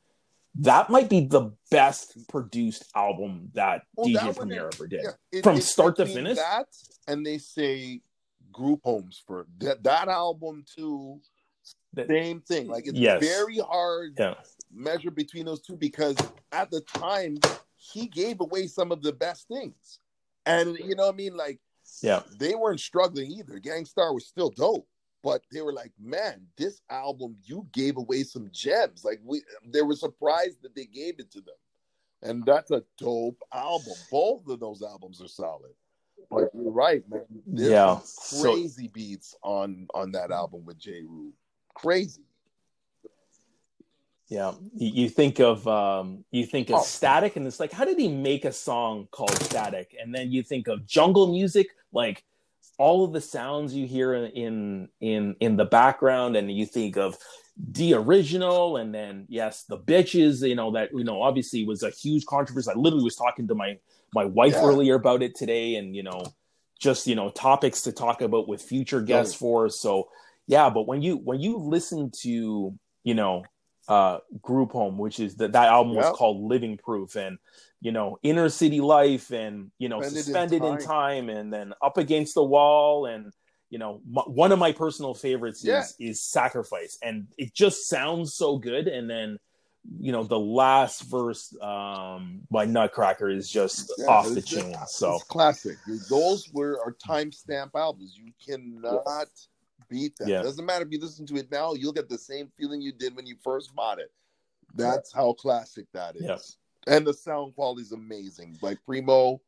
[0.55, 5.11] that might be the best produced album that well, DJ that Premier ever did yeah,
[5.31, 6.37] it, from start to finish.
[6.37, 6.67] That
[7.07, 8.01] and they say
[8.51, 11.21] group homes for that that album too
[11.93, 12.67] the same thing.
[12.67, 13.21] Like it's yes.
[13.21, 14.35] very hard yeah.
[14.73, 16.17] measure between those two because
[16.51, 17.37] at the time
[17.75, 19.99] he gave away some of the best things.
[20.45, 21.35] And you know what I mean?
[21.35, 21.59] Like
[22.01, 23.59] yeah, they weren't struggling either.
[23.59, 24.87] Gang Starr was still dope.
[25.23, 29.05] But they were like, man, this album, you gave away some gems.
[29.05, 31.55] Like we they were surprised that they gave it to them.
[32.23, 33.93] And that's a dope album.
[34.11, 35.71] Both of those albums are solid.
[36.29, 37.25] But you're right, man.
[37.45, 37.99] There's yeah,
[38.41, 41.31] crazy so, beats on on that album with Jeru
[41.73, 42.21] crazy.
[44.27, 46.83] Yeah, you think of um, you think of oh.
[46.83, 49.95] Static, and it's like, how did he make a song called Static?
[50.01, 52.23] And then you think of jungle music, like
[52.81, 57.15] all of the sounds you hear in in in the background, and you think of
[57.55, 60.47] the original, and then yes, the bitches.
[60.47, 62.71] You know that you know obviously was a huge controversy.
[62.71, 63.77] I literally was talking to my
[64.13, 64.65] my wife yeah.
[64.65, 66.23] earlier about it today, and you know
[66.79, 69.69] just you know topics to talk about with future guests for.
[69.69, 70.09] So
[70.47, 73.43] yeah but when you when you listen to you know
[73.91, 76.05] uh group home which is that that album yep.
[76.05, 77.37] was called living proof and
[77.81, 80.79] you know inner city life and you know suspended, suspended in, time.
[80.79, 81.29] in, time.
[81.29, 83.33] and then up against the wall and
[83.69, 85.81] you know m- one of my personal favorites yeah.
[85.81, 89.37] is is sacrifice and it just sounds so good and then
[89.99, 95.19] you know the last verse um by nutcracker is just yeah, off the chain so
[95.27, 95.75] classic
[96.09, 99.49] those were our timestamp albums you cannot yes
[99.91, 100.27] beat that.
[100.27, 100.41] Yeah.
[100.41, 103.15] Doesn't matter if you listen to it now, you'll get the same feeling you did
[103.15, 104.11] when you first bought it.
[104.73, 106.23] That's how classic that is.
[106.23, 106.95] Yeah.
[106.95, 108.57] And the sound quality is amazing.
[108.61, 109.41] Like Primo,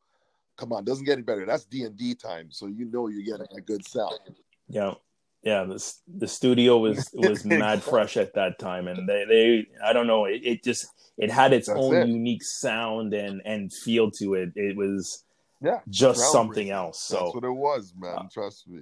[0.57, 1.45] come on, doesn't get any better.
[1.45, 4.19] That's D and D time, so you know you're getting a good sound.
[4.67, 4.93] Yeah,
[5.41, 5.63] yeah.
[5.63, 10.05] The the studio was was mad fresh at that time, and they they I don't
[10.05, 10.25] know.
[10.25, 10.85] It, it just
[11.17, 12.07] it had its That's own it.
[12.07, 14.51] unique sound and and feel to it.
[14.55, 15.23] It was
[15.61, 17.01] yeah just something else.
[17.01, 18.17] So that's what it was, man.
[18.17, 18.81] Uh, Trust me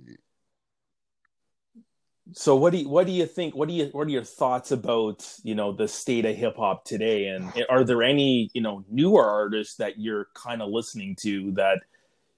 [2.33, 4.71] so what do you what do you think what do you what are your thoughts
[4.71, 7.27] about you know the state of hip hop today?
[7.27, 11.81] And are there any you know newer artists that you're kind of listening to that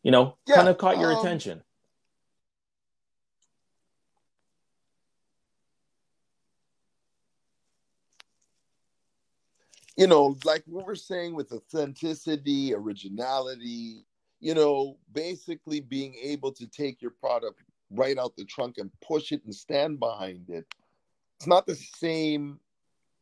[0.01, 1.61] you know yeah, kind of caught your um, attention?
[9.95, 14.05] You know like what we're saying with authenticity originality
[14.39, 17.61] you know basically being able to take your product
[17.93, 20.65] right out the trunk and push it and stand behind it.
[21.37, 22.59] It's not the same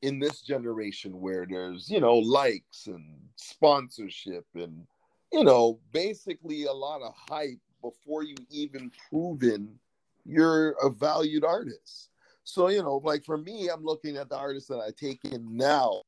[0.01, 4.85] in this generation where there's, you know, likes and sponsorship and,
[5.31, 9.79] you know, basically a lot of hype before you even proven
[10.25, 12.09] you're a valued artist.
[12.43, 15.55] So, you know, like for me, I'm looking at the artists that I take in
[15.55, 16.01] now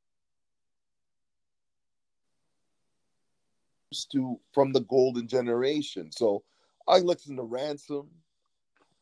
[4.11, 6.11] to from the golden generation.
[6.11, 6.43] So
[6.87, 8.09] I listen to Ransom,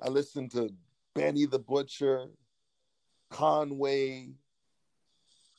[0.01, 0.73] I listened to
[1.13, 2.27] Benny the Butcher,
[3.29, 4.29] Conway,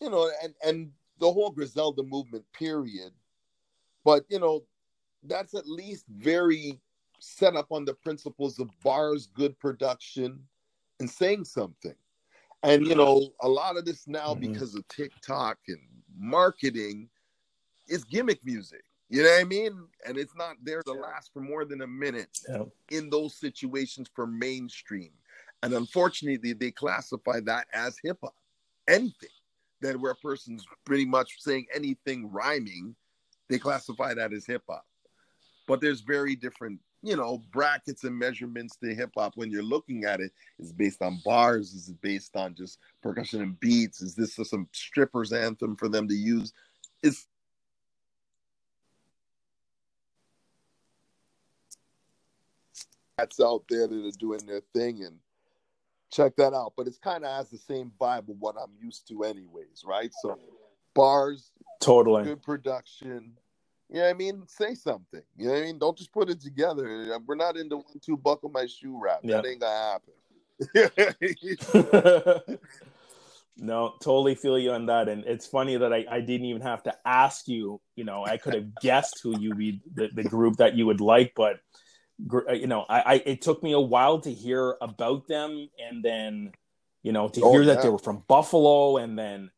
[0.00, 2.44] you know, and and the whole Griselda movement.
[2.52, 3.12] Period.
[4.05, 4.64] But you know,
[5.22, 6.81] that's at least very
[7.20, 10.46] set up on the principles of bars, good production,
[10.98, 11.94] and saying something.
[12.64, 14.40] And you know, a lot of this now Mhm.
[14.40, 15.81] because of TikTok and
[16.16, 17.09] marketing
[17.88, 18.85] is gimmick music.
[19.12, 19.88] You know what I mean?
[20.07, 22.64] And it's not there to last for more than a minute Yeah.
[22.90, 25.12] in those situations for mainstream.
[25.62, 28.35] And unfortunately, they classify that as hip hop.
[28.88, 29.29] Anything
[29.83, 32.96] that where a person's pretty much saying anything rhyming,
[33.51, 34.87] they classify that as hip hop.
[35.68, 40.05] But there's very different, you know, brackets and measurements to hip hop when you're looking
[40.05, 40.33] at it.
[40.59, 41.75] Is based on bars?
[41.75, 44.01] Is it based on just percussion and beats?
[44.01, 46.55] Is this some strippers anthem for them to use?
[47.03, 47.27] It's
[53.18, 55.16] that's out there that are doing their thing and
[56.11, 56.75] check that out.
[56.77, 60.11] But it's kind of has the same vibe of what I'm used to, anyways, right?
[60.22, 60.38] So
[60.94, 62.25] bars, Totally.
[62.25, 63.33] good production.
[63.88, 64.42] You know what I mean?
[64.46, 65.22] Say something.
[65.37, 65.79] You know what I mean?
[65.79, 67.18] Don't just put it together.
[67.27, 69.20] We're not into one two buckle my shoe rap.
[69.25, 70.12] That ain't gonna happen.
[73.59, 75.09] no, totally feel you on that.
[75.11, 77.83] And it's funny that I, I didn't even have to ask you.
[77.96, 81.03] You know, I could have guessed who you be the, the group that you would
[81.03, 81.61] like, but
[82.55, 86.53] you know, I, I it took me a while to hear about them, and then
[87.03, 89.51] you know to Oh, hear that they were from Buffalo, and then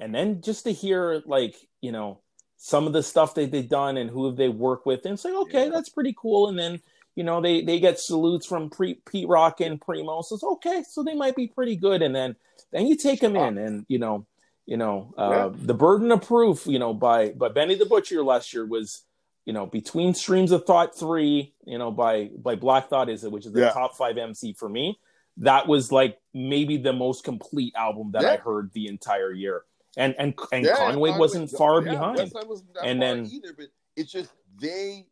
[0.00, 2.20] and then just to hear like you know
[2.56, 5.42] some of the stuff that they've done and who they work with, and say like
[5.48, 5.70] okay, Yeah.
[5.70, 6.48] that's pretty cool.
[6.48, 6.80] And then
[7.16, 10.82] you know they they get salutes from Pre, Pete Rock and Primo, so it's okay,
[10.88, 12.02] so they might be pretty good.
[12.02, 12.36] And then
[12.72, 14.26] then you take them in, and you know
[14.66, 18.52] you know uh, the burden of proof, you know by by Benny the Butcher last
[18.52, 19.02] year was
[19.44, 23.32] you know between streams of thought three you know by by black thought is it
[23.32, 23.70] which is the Yeah.
[23.70, 24.98] top five mc for me
[25.38, 29.64] that was like maybe the most complete album that i heard the entire year
[29.96, 32.44] and and and Yeah, conway wasn't far yeah, behind And far
[32.82, 35.06] then- either, but it's just they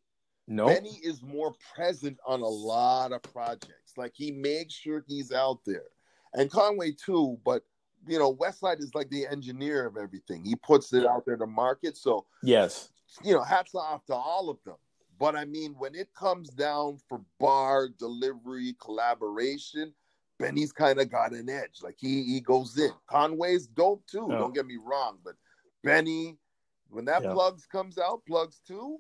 [0.48, 3.92] no Benny is more present on a lot of projects.
[3.96, 5.84] Like he makes sure he's out there,
[6.34, 7.38] and Conway too.
[7.44, 7.62] But
[8.08, 10.44] you know, Westside is like the engineer of everything.
[10.44, 11.96] He puts it out there to market.
[11.96, 12.90] So yes
[13.22, 14.76] you know, hats off to all of them.
[15.18, 19.92] But I mean, when it comes down for bar delivery collaboration,
[20.38, 21.80] Benny's kind of got an edge.
[21.82, 22.90] Like he he goes in.
[23.06, 24.26] Conway's dope too.
[24.30, 24.38] Yeah.
[24.38, 25.34] Don't get me wrong, but
[25.84, 26.38] Benny,
[26.88, 27.32] when that Yeah.
[27.32, 28.98] plugs comes out, plugs too.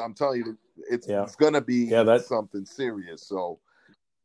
[0.00, 0.58] I'm telling you,
[0.88, 1.24] it's Yeah.
[1.24, 2.28] it's gonna be Yeah, that's...
[2.28, 3.26] something serious.
[3.26, 3.58] So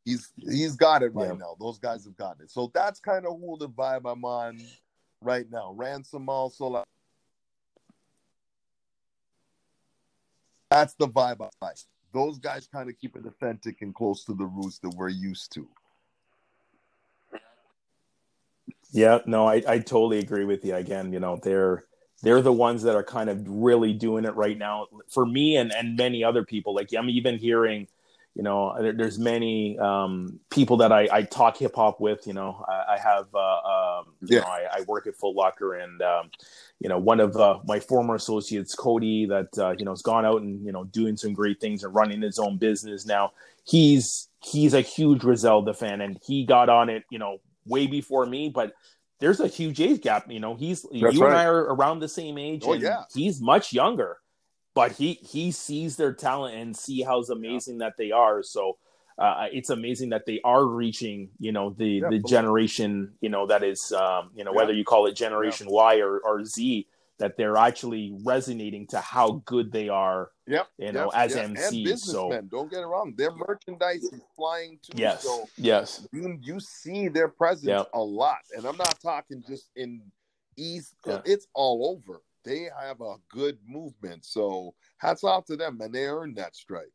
[0.04, 1.56] he's he's got it right now.
[1.60, 2.52] Those guys have gotten it.
[2.52, 4.60] So that's kind of who the vibe I'm on
[5.22, 5.74] right now.
[5.74, 6.68] Ransom also.
[6.68, 6.86] Like,
[10.76, 11.78] that's the vibe I like.
[12.14, 15.54] Those guys kind of keep it authentic and close to the roots that we're used
[15.54, 15.68] to.
[18.92, 20.76] Yeah, no, I, I totally agree with you.
[20.76, 21.86] Again, you know, they're
[22.24, 25.74] they're the ones that are kind of really doing it right now for me and
[25.74, 26.76] and many other people.
[26.76, 27.88] Like I'm even hearing,
[28.36, 32.28] you know, there, there's many um, people that I, I talk hip hop with.
[32.28, 33.40] You know, I, I have, uh,
[34.00, 34.42] um, you Yeah.
[34.42, 36.30] know, I, I work at Foot Locker, and um,
[36.82, 40.26] you know, one of uh, my former associates, Cody, that uh, you know has gone
[40.26, 43.32] out and you know doing some great things and running his own business now.
[43.64, 48.26] He's he's a huge Griselda fan, and he got on it, you know, way before
[48.26, 48.74] me, but.
[49.22, 50.56] There's a huge age gap, you know.
[50.56, 51.34] He's you That's and.
[51.34, 53.04] I are around the same age, Oh, and yeah.
[53.14, 54.18] he's much younger
[54.76, 58.78] but he he sees their talent and see how amazing that they are so
[59.18, 63.48] uh, it's amazing that they are reaching you know the Yeah, the generation you know
[63.48, 64.58] that is um, you know Yeah.
[64.58, 69.42] whether you call it generation y or, or z that they're actually resonating to how
[69.46, 70.68] good they are Yep.
[70.78, 71.50] You know, yep, as yep.
[71.52, 73.16] MCs, so- don't get it wrong.
[73.18, 74.96] Their merchandise is flying too.
[75.02, 77.90] yes So yes you you see their presence Yep.
[77.94, 80.02] a lot, and I'm not talking just in
[80.58, 80.94] East.
[81.06, 81.22] Yeah.
[81.26, 82.22] It's all over.
[82.46, 84.24] They have a good movement.
[84.26, 86.92] So hats off to them, and they earned that stripe.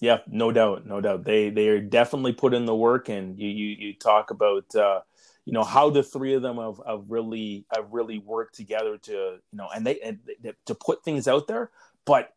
[0.00, 1.24] Yeah, no doubt, no doubt.
[1.24, 5.00] They they are definitely put in the work, and you you, you talk about uh,
[5.46, 9.12] you know how the three of them have, have really have really worked together to
[9.12, 11.70] you know, and they and they, to put things out there.
[12.04, 12.34] But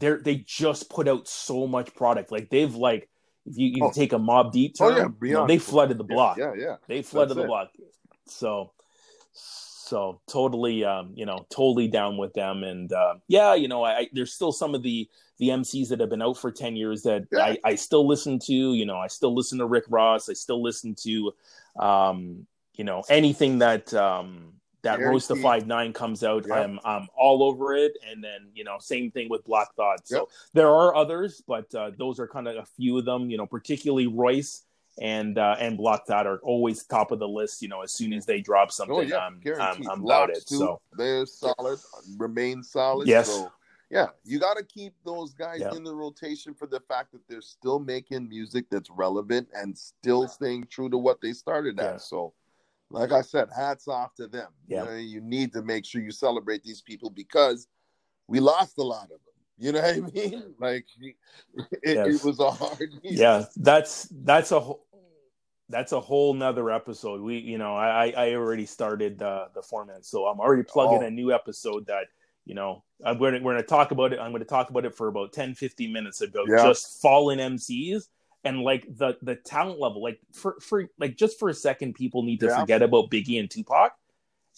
[0.00, 2.32] they they just put out so much product.
[2.32, 3.08] Like they've like
[3.46, 3.92] if you, you Oh.
[3.92, 6.36] take a Mobb Deep Oh, yeah, you know, they flooded the block.
[6.38, 6.76] Yeah, yeah.
[6.88, 7.46] They flooded That's the it.
[7.46, 7.68] block.
[8.26, 8.72] So
[9.86, 13.90] so totally um you know totally down with them and uh yeah you know I,
[13.98, 15.08] I there's still some of the
[15.38, 17.40] the MCs that have been out for 10 years that Yeah.
[17.40, 20.62] I, I still listen to you know I still listen to Rick Ross I still
[20.62, 21.32] listen to
[21.78, 25.12] um you know anything that um that Guaranteed.
[25.14, 26.56] Royce the Five Nine comes out Yep.
[26.56, 30.16] I'm I'm all over it and then you know same thing with Black Thought so
[30.16, 30.24] Yep.
[30.54, 33.46] there are others but uh, those are kind of a few of them you know
[33.46, 34.62] particularly Royce
[35.00, 37.62] and uh, and Black Thought are always top of the list.
[37.62, 39.88] You know, as soon as they drop something, Oh yeah, I'm, I'm.
[39.90, 40.46] I'm about it.
[40.46, 41.78] too, So they're solid,
[42.16, 43.06] remain solid.
[43.08, 43.28] Yes.
[43.28, 43.52] So
[43.90, 45.74] yeah, you got to keep those guys Yeah.
[45.76, 50.26] in the rotation for the fact that they're still making music that's relevant and still
[50.26, 51.94] staying true to what they started Yeah.
[51.94, 52.02] at.
[52.02, 52.32] So,
[52.90, 54.48] like I said, hats off to them.
[54.66, 54.80] Yeah.
[54.82, 57.68] You, know, you need to make sure you celebrate these people because
[58.26, 59.20] we lost a lot of them.
[59.58, 60.54] You know what I mean?
[60.58, 60.86] Like
[61.54, 62.22] it, Yes.
[62.22, 62.90] it was a hard.
[63.02, 64.85] yeah that's that's a whole
[65.68, 70.04] that's a whole nother episode we you know i i already started the the format
[70.04, 71.06] so i'm already plugging Oh.
[71.06, 72.06] a new episode that
[72.44, 74.70] you know i'm going to we're going to talk about it i'm going to talk
[74.70, 76.62] about it for about 10 15 minutes about Yeah.
[76.62, 78.08] just fallen mcs
[78.44, 82.22] and like the the talent level like for for like just for a second people
[82.22, 82.60] need to Yeah.
[82.60, 83.96] forget about biggie and tupac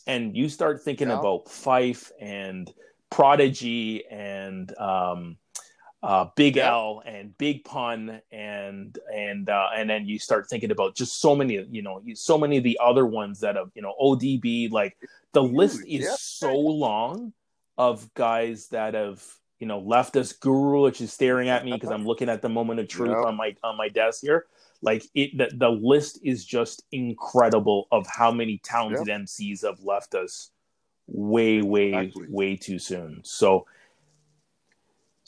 [0.07, 1.19] and you start thinking Yeah.
[1.19, 2.71] about Phife and
[3.11, 5.39] prodigy and um
[6.03, 6.71] uh, Big Yeah.
[6.73, 11.35] L and Big Pun and and uh, and then you start thinking about just so
[11.35, 14.97] many you know so many of the other ones that have you know ODB like
[15.33, 16.15] the list is yeah.
[16.17, 17.33] so long
[17.77, 19.25] of guys that have
[19.59, 22.49] you know left us Guru which is staring at me because I'm looking at the
[22.49, 23.25] moment of truth Yeah.
[23.29, 24.47] on my on my desk here
[24.83, 30.15] like it the, the list is just incredible of how many talented MCs have left
[30.15, 30.51] us
[31.09, 32.27] way way Exactly.
[32.31, 33.67] way too soon so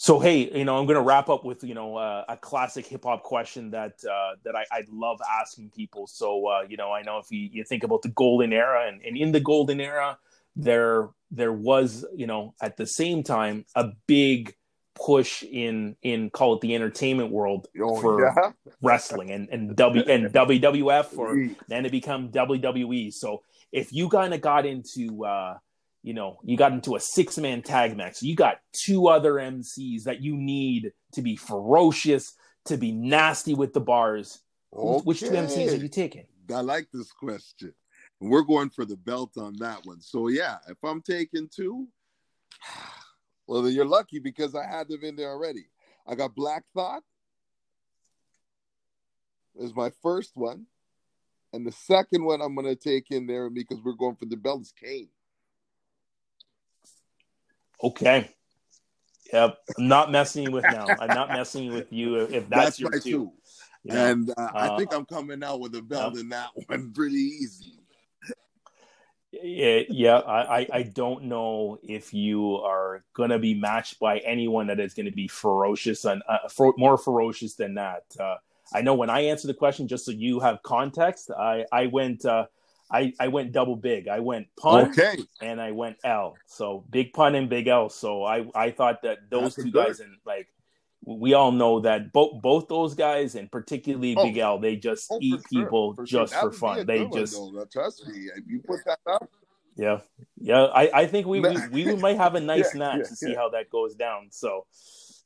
[0.03, 3.05] so hey, you know, I'm gonna wrap up with you know uh, a classic hip
[3.05, 6.07] hop question that uh, that I, I love asking people.
[6.07, 9.03] So uh, you know, I know if you, you think about the golden era, and,
[9.03, 10.17] and in the golden era,
[10.57, 14.55] there there was you know at the same time a big
[14.95, 18.53] push in in call it the entertainment world Oh, for yeah.
[18.81, 23.13] wrestling and and W and WWF or then it become WWE.
[23.13, 25.59] So if you kind of got into, uh,
[26.03, 30.05] you know, you got into a six man tag match, you got two other MCs
[30.05, 32.35] that you need to be ferocious,
[32.67, 34.41] to be nasty with the bars.
[34.73, 36.27] Who- Which two MCs are you taking?
[36.55, 37.75] I like this question.
[38.21, 40.01] We're going for the belt on that one.
[40.01, 41.89] So yeah, if I'm taking two,
[43.47, 45.67] well, then you're lucky because I had them in there already.
[46.07, 47.03] I got Black Thought
[49.59, 50.67] is my first one,
[51.53, 54.37] and the second one I'm going to take in there because we're going for the
[54.37, 55.09] belt is Kane.
[57.83, 58.31] Okay.
[59.33, 59.59] Yep.
[59.79, 60.87] I'm not messing with now.
[60.89, 63.11] I'm not messing with you if, if that's, your my two.
[63.11, 63.33] You?
[63.89, 67.17] And uh, I Uh, think I'm coming out with a belt in that one pretty
[67.17, 67.79] easy.
[69.33, 70.17] Yeah, yeah.
[70.19, 74.81] I, I, I don't know if you are going to be matched by anyone that
[74.81, 76.39] is going to be ferocious and uh,
[76.77, 78.03] more ferocious than that.
[78.19, 78.37] Uh,
[78.75, 82.25] I know when I answer the question, just so you have context, I, I went,
[82.27, 82.47] uh,
[82.93, 84.09] I, I went double big.
[84.09, 85.17] I went pun Okay.
[85.41, 86.37] and I went L.
[86.47, 87.89] So big pun and big L.
[87.89, 90.49] So I, I thought that those That's two good- guys and like
[91.07, 94.23] we all know that both both those guys and particularly Oh.
[94.25, 96.87] Big L, they just Oh, eat sure, people for just That for fun.
[96.87, 97.65] They just though.
[97.73, 98.29] Trust me.
[98.37, 99.31] If you put that up,
[99.77, 100.01] yeah,
[100.39, 100.65] yeah.
[100.65, 103.31] I, I think we, we we might have a nice Yeah, match yeah, to see
[103.31, 103.37] yeah.
[103.37, 104.29] how that goes down.
[104.31, 104.67] So,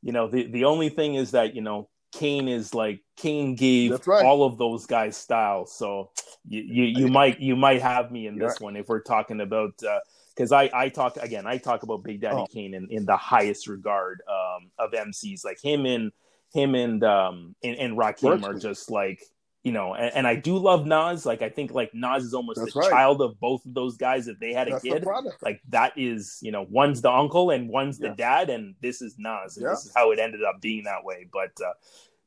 [0.01, 4.07] you know, the the only thing is that you know Kane is like Kane gave
[4.07, 4.25] right.
[4.25, 5.67] all of those guys style.
[5.67, 6.11] So
[6.47, 9.75] you you, you might you might have me in this one if we're talking about
[10.35, 12.47] because I I talk again I talk about Big Daddy Oh.
[12.47, 16.13] Kane in, in the highest regard um, of MCs like him and
[16.53, 19.21] him and um and, and Rakim are just like
[19.65, 22.61] you know and, and I do love Nas like I think like Nas is almost
[22.61, 22.91] That's the right.
[22.91, 25.05] child of both of those guys if they had a that's kid
[25.43, 29.17] like that is you know one's the uncle and one's the dad and this is
[29.19, 29.71] Nas and Yeah.
[29.71, 31.73] this is how it ended up being that way but uh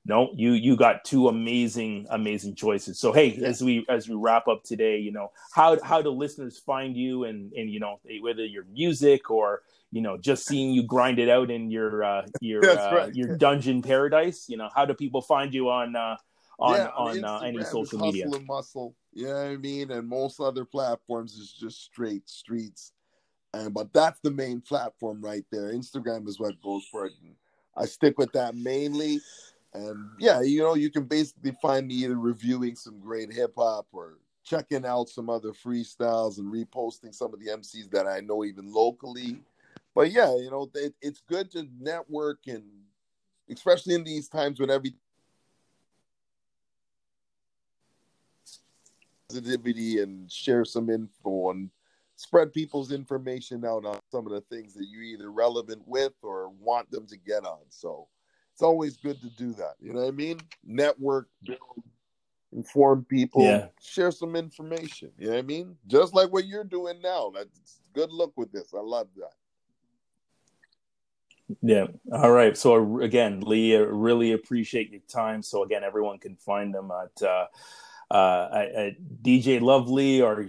[0.03, 3.47] no you you got two amazing amazing choices so hey Yeah.
[3.47, 7.23] as we as we wrap up today you know how how do listeners find you
[7.25, 9.61] and and you know whether your music or
[9.91, 13.15] you know just seeing you grind it out in your uh your uh, right.
[13.15, 16.15] your dungeon paradise you know how do people find you on uh
[16.59, 18.95] on Yeah, on uh, any social media Hustle and muscle.
[19.13, 19.91] You know what I mean?
[19.91, 22.91] And most other platforms is just straight streets.
[23.53, 25.73] And but that's the main platform right there.
[25.73, 27.13] Instagram is what goes for it.
[27.23, 27.35] And
[27.75, 29.19] I stick with that mainly.
[29.73, 33.87] And yeah, you know, you can basically find me either reviewing some great hip hop
[33.91, 38.43] or checking out some other freestyles and reposting some of the MCs that I know
[38.43, 39.39] even locally.
[39.93, 42.63] But yeah, you know, it, it's good to network and
[43.49, 44.93] especially in these times when every
[49.30, 51.69] positivity and share some info and
[52.15, 56.49] spread people's information out on some of the things that you're either relevant with or
[56.59, 57.59] want them to get on.
[57.69, 58.07] So
[58.53, 59.75] it's always good to do that.
[59.80, 60.39] You know what I mean?
[60.65, 61.59] Network, build,
[62.53, 63.67] inform people, Yeah.
[63.80, 65.11] share some information.
[65.17, 65.78] You know what I mean?
[65.86, 67.32] Just like what you're doing now.
[67.36, 68.73] That's good luck with this.
[68.73, 69.34] I love that.
[71.61, 71.88] Yeah.
[72.11, 72.57] All right.
[72.57, 75.41] So again, Lee, I really appreciate your time.
[75.43, 77.45] So again, everyone can find them at uh,
[78.09, 78.89] uh,
[79.21, 80.45] DJ Lovely or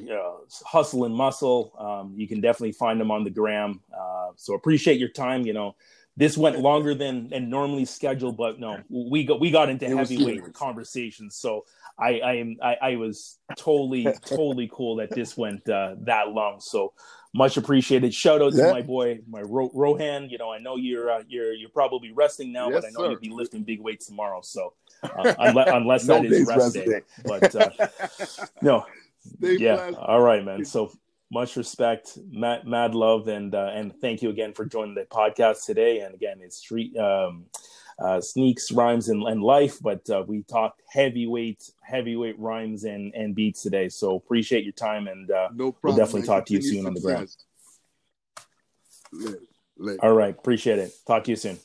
[0.65, 1.73] Hustle and Muscle.
[1.79, 3.81] Um, you can definitely find them on the gram.
[3.93, 5.47] Uh, so appreciate your time.
[5.47, 5.77] You know,
[6.17, 10.53] this went longer than and normally scheduled, but no, we got we got into heavyweight
[10.53, 11.37] conversations.
[11.37, 11.65] So
[11.99, 16.61] I I am I, I was totally totally cool that this went uh, that long.
[16.61, 16.93] So
[17.35, 18.15] much appreciated.
[18.15, 20.29] Shout out to my boy, my Ro- Rohan.
[20.31, 23.01] You know, I know you're uh, you're you're probably resting now, yes, but I know
[23.01, 23.11] sir.
[23.11, 24.41] you'll be lifting big weights tomorrow.
[24.43, 26.85] So uh, unless, unless no that is rest day.
[26.87, 27.01] day.
[27.25, 27.71] But uh,
[28.63, 28.87] no,
[29.39, 29.99] Stay yeah, blessed.
[29.99, 30.65] all right, man.
[30.65, 30.93] So
[31.31, 35.67] much respect, mad, mad love, and uh, and thank you again for joining the podcast
[35.67, 36.01] today.
[36.01, 36.97] And again, it's street.
[36.97, 37.47] Um,
[37.99, 39.79] uh, sneaks, rhymes, and, and life.
[39.81, 43.89] But uh, we talked heavyweight, heavyweight rhymes and, and beats today.
[43.89, 47.01] So appreciate your time, and uh, no we'll definitely talk to you soon on the
[47.01, 47.29] ground.
[50.01, 50.93] All right, appreciate it.
[51.07, 51.59] Talk to you soon.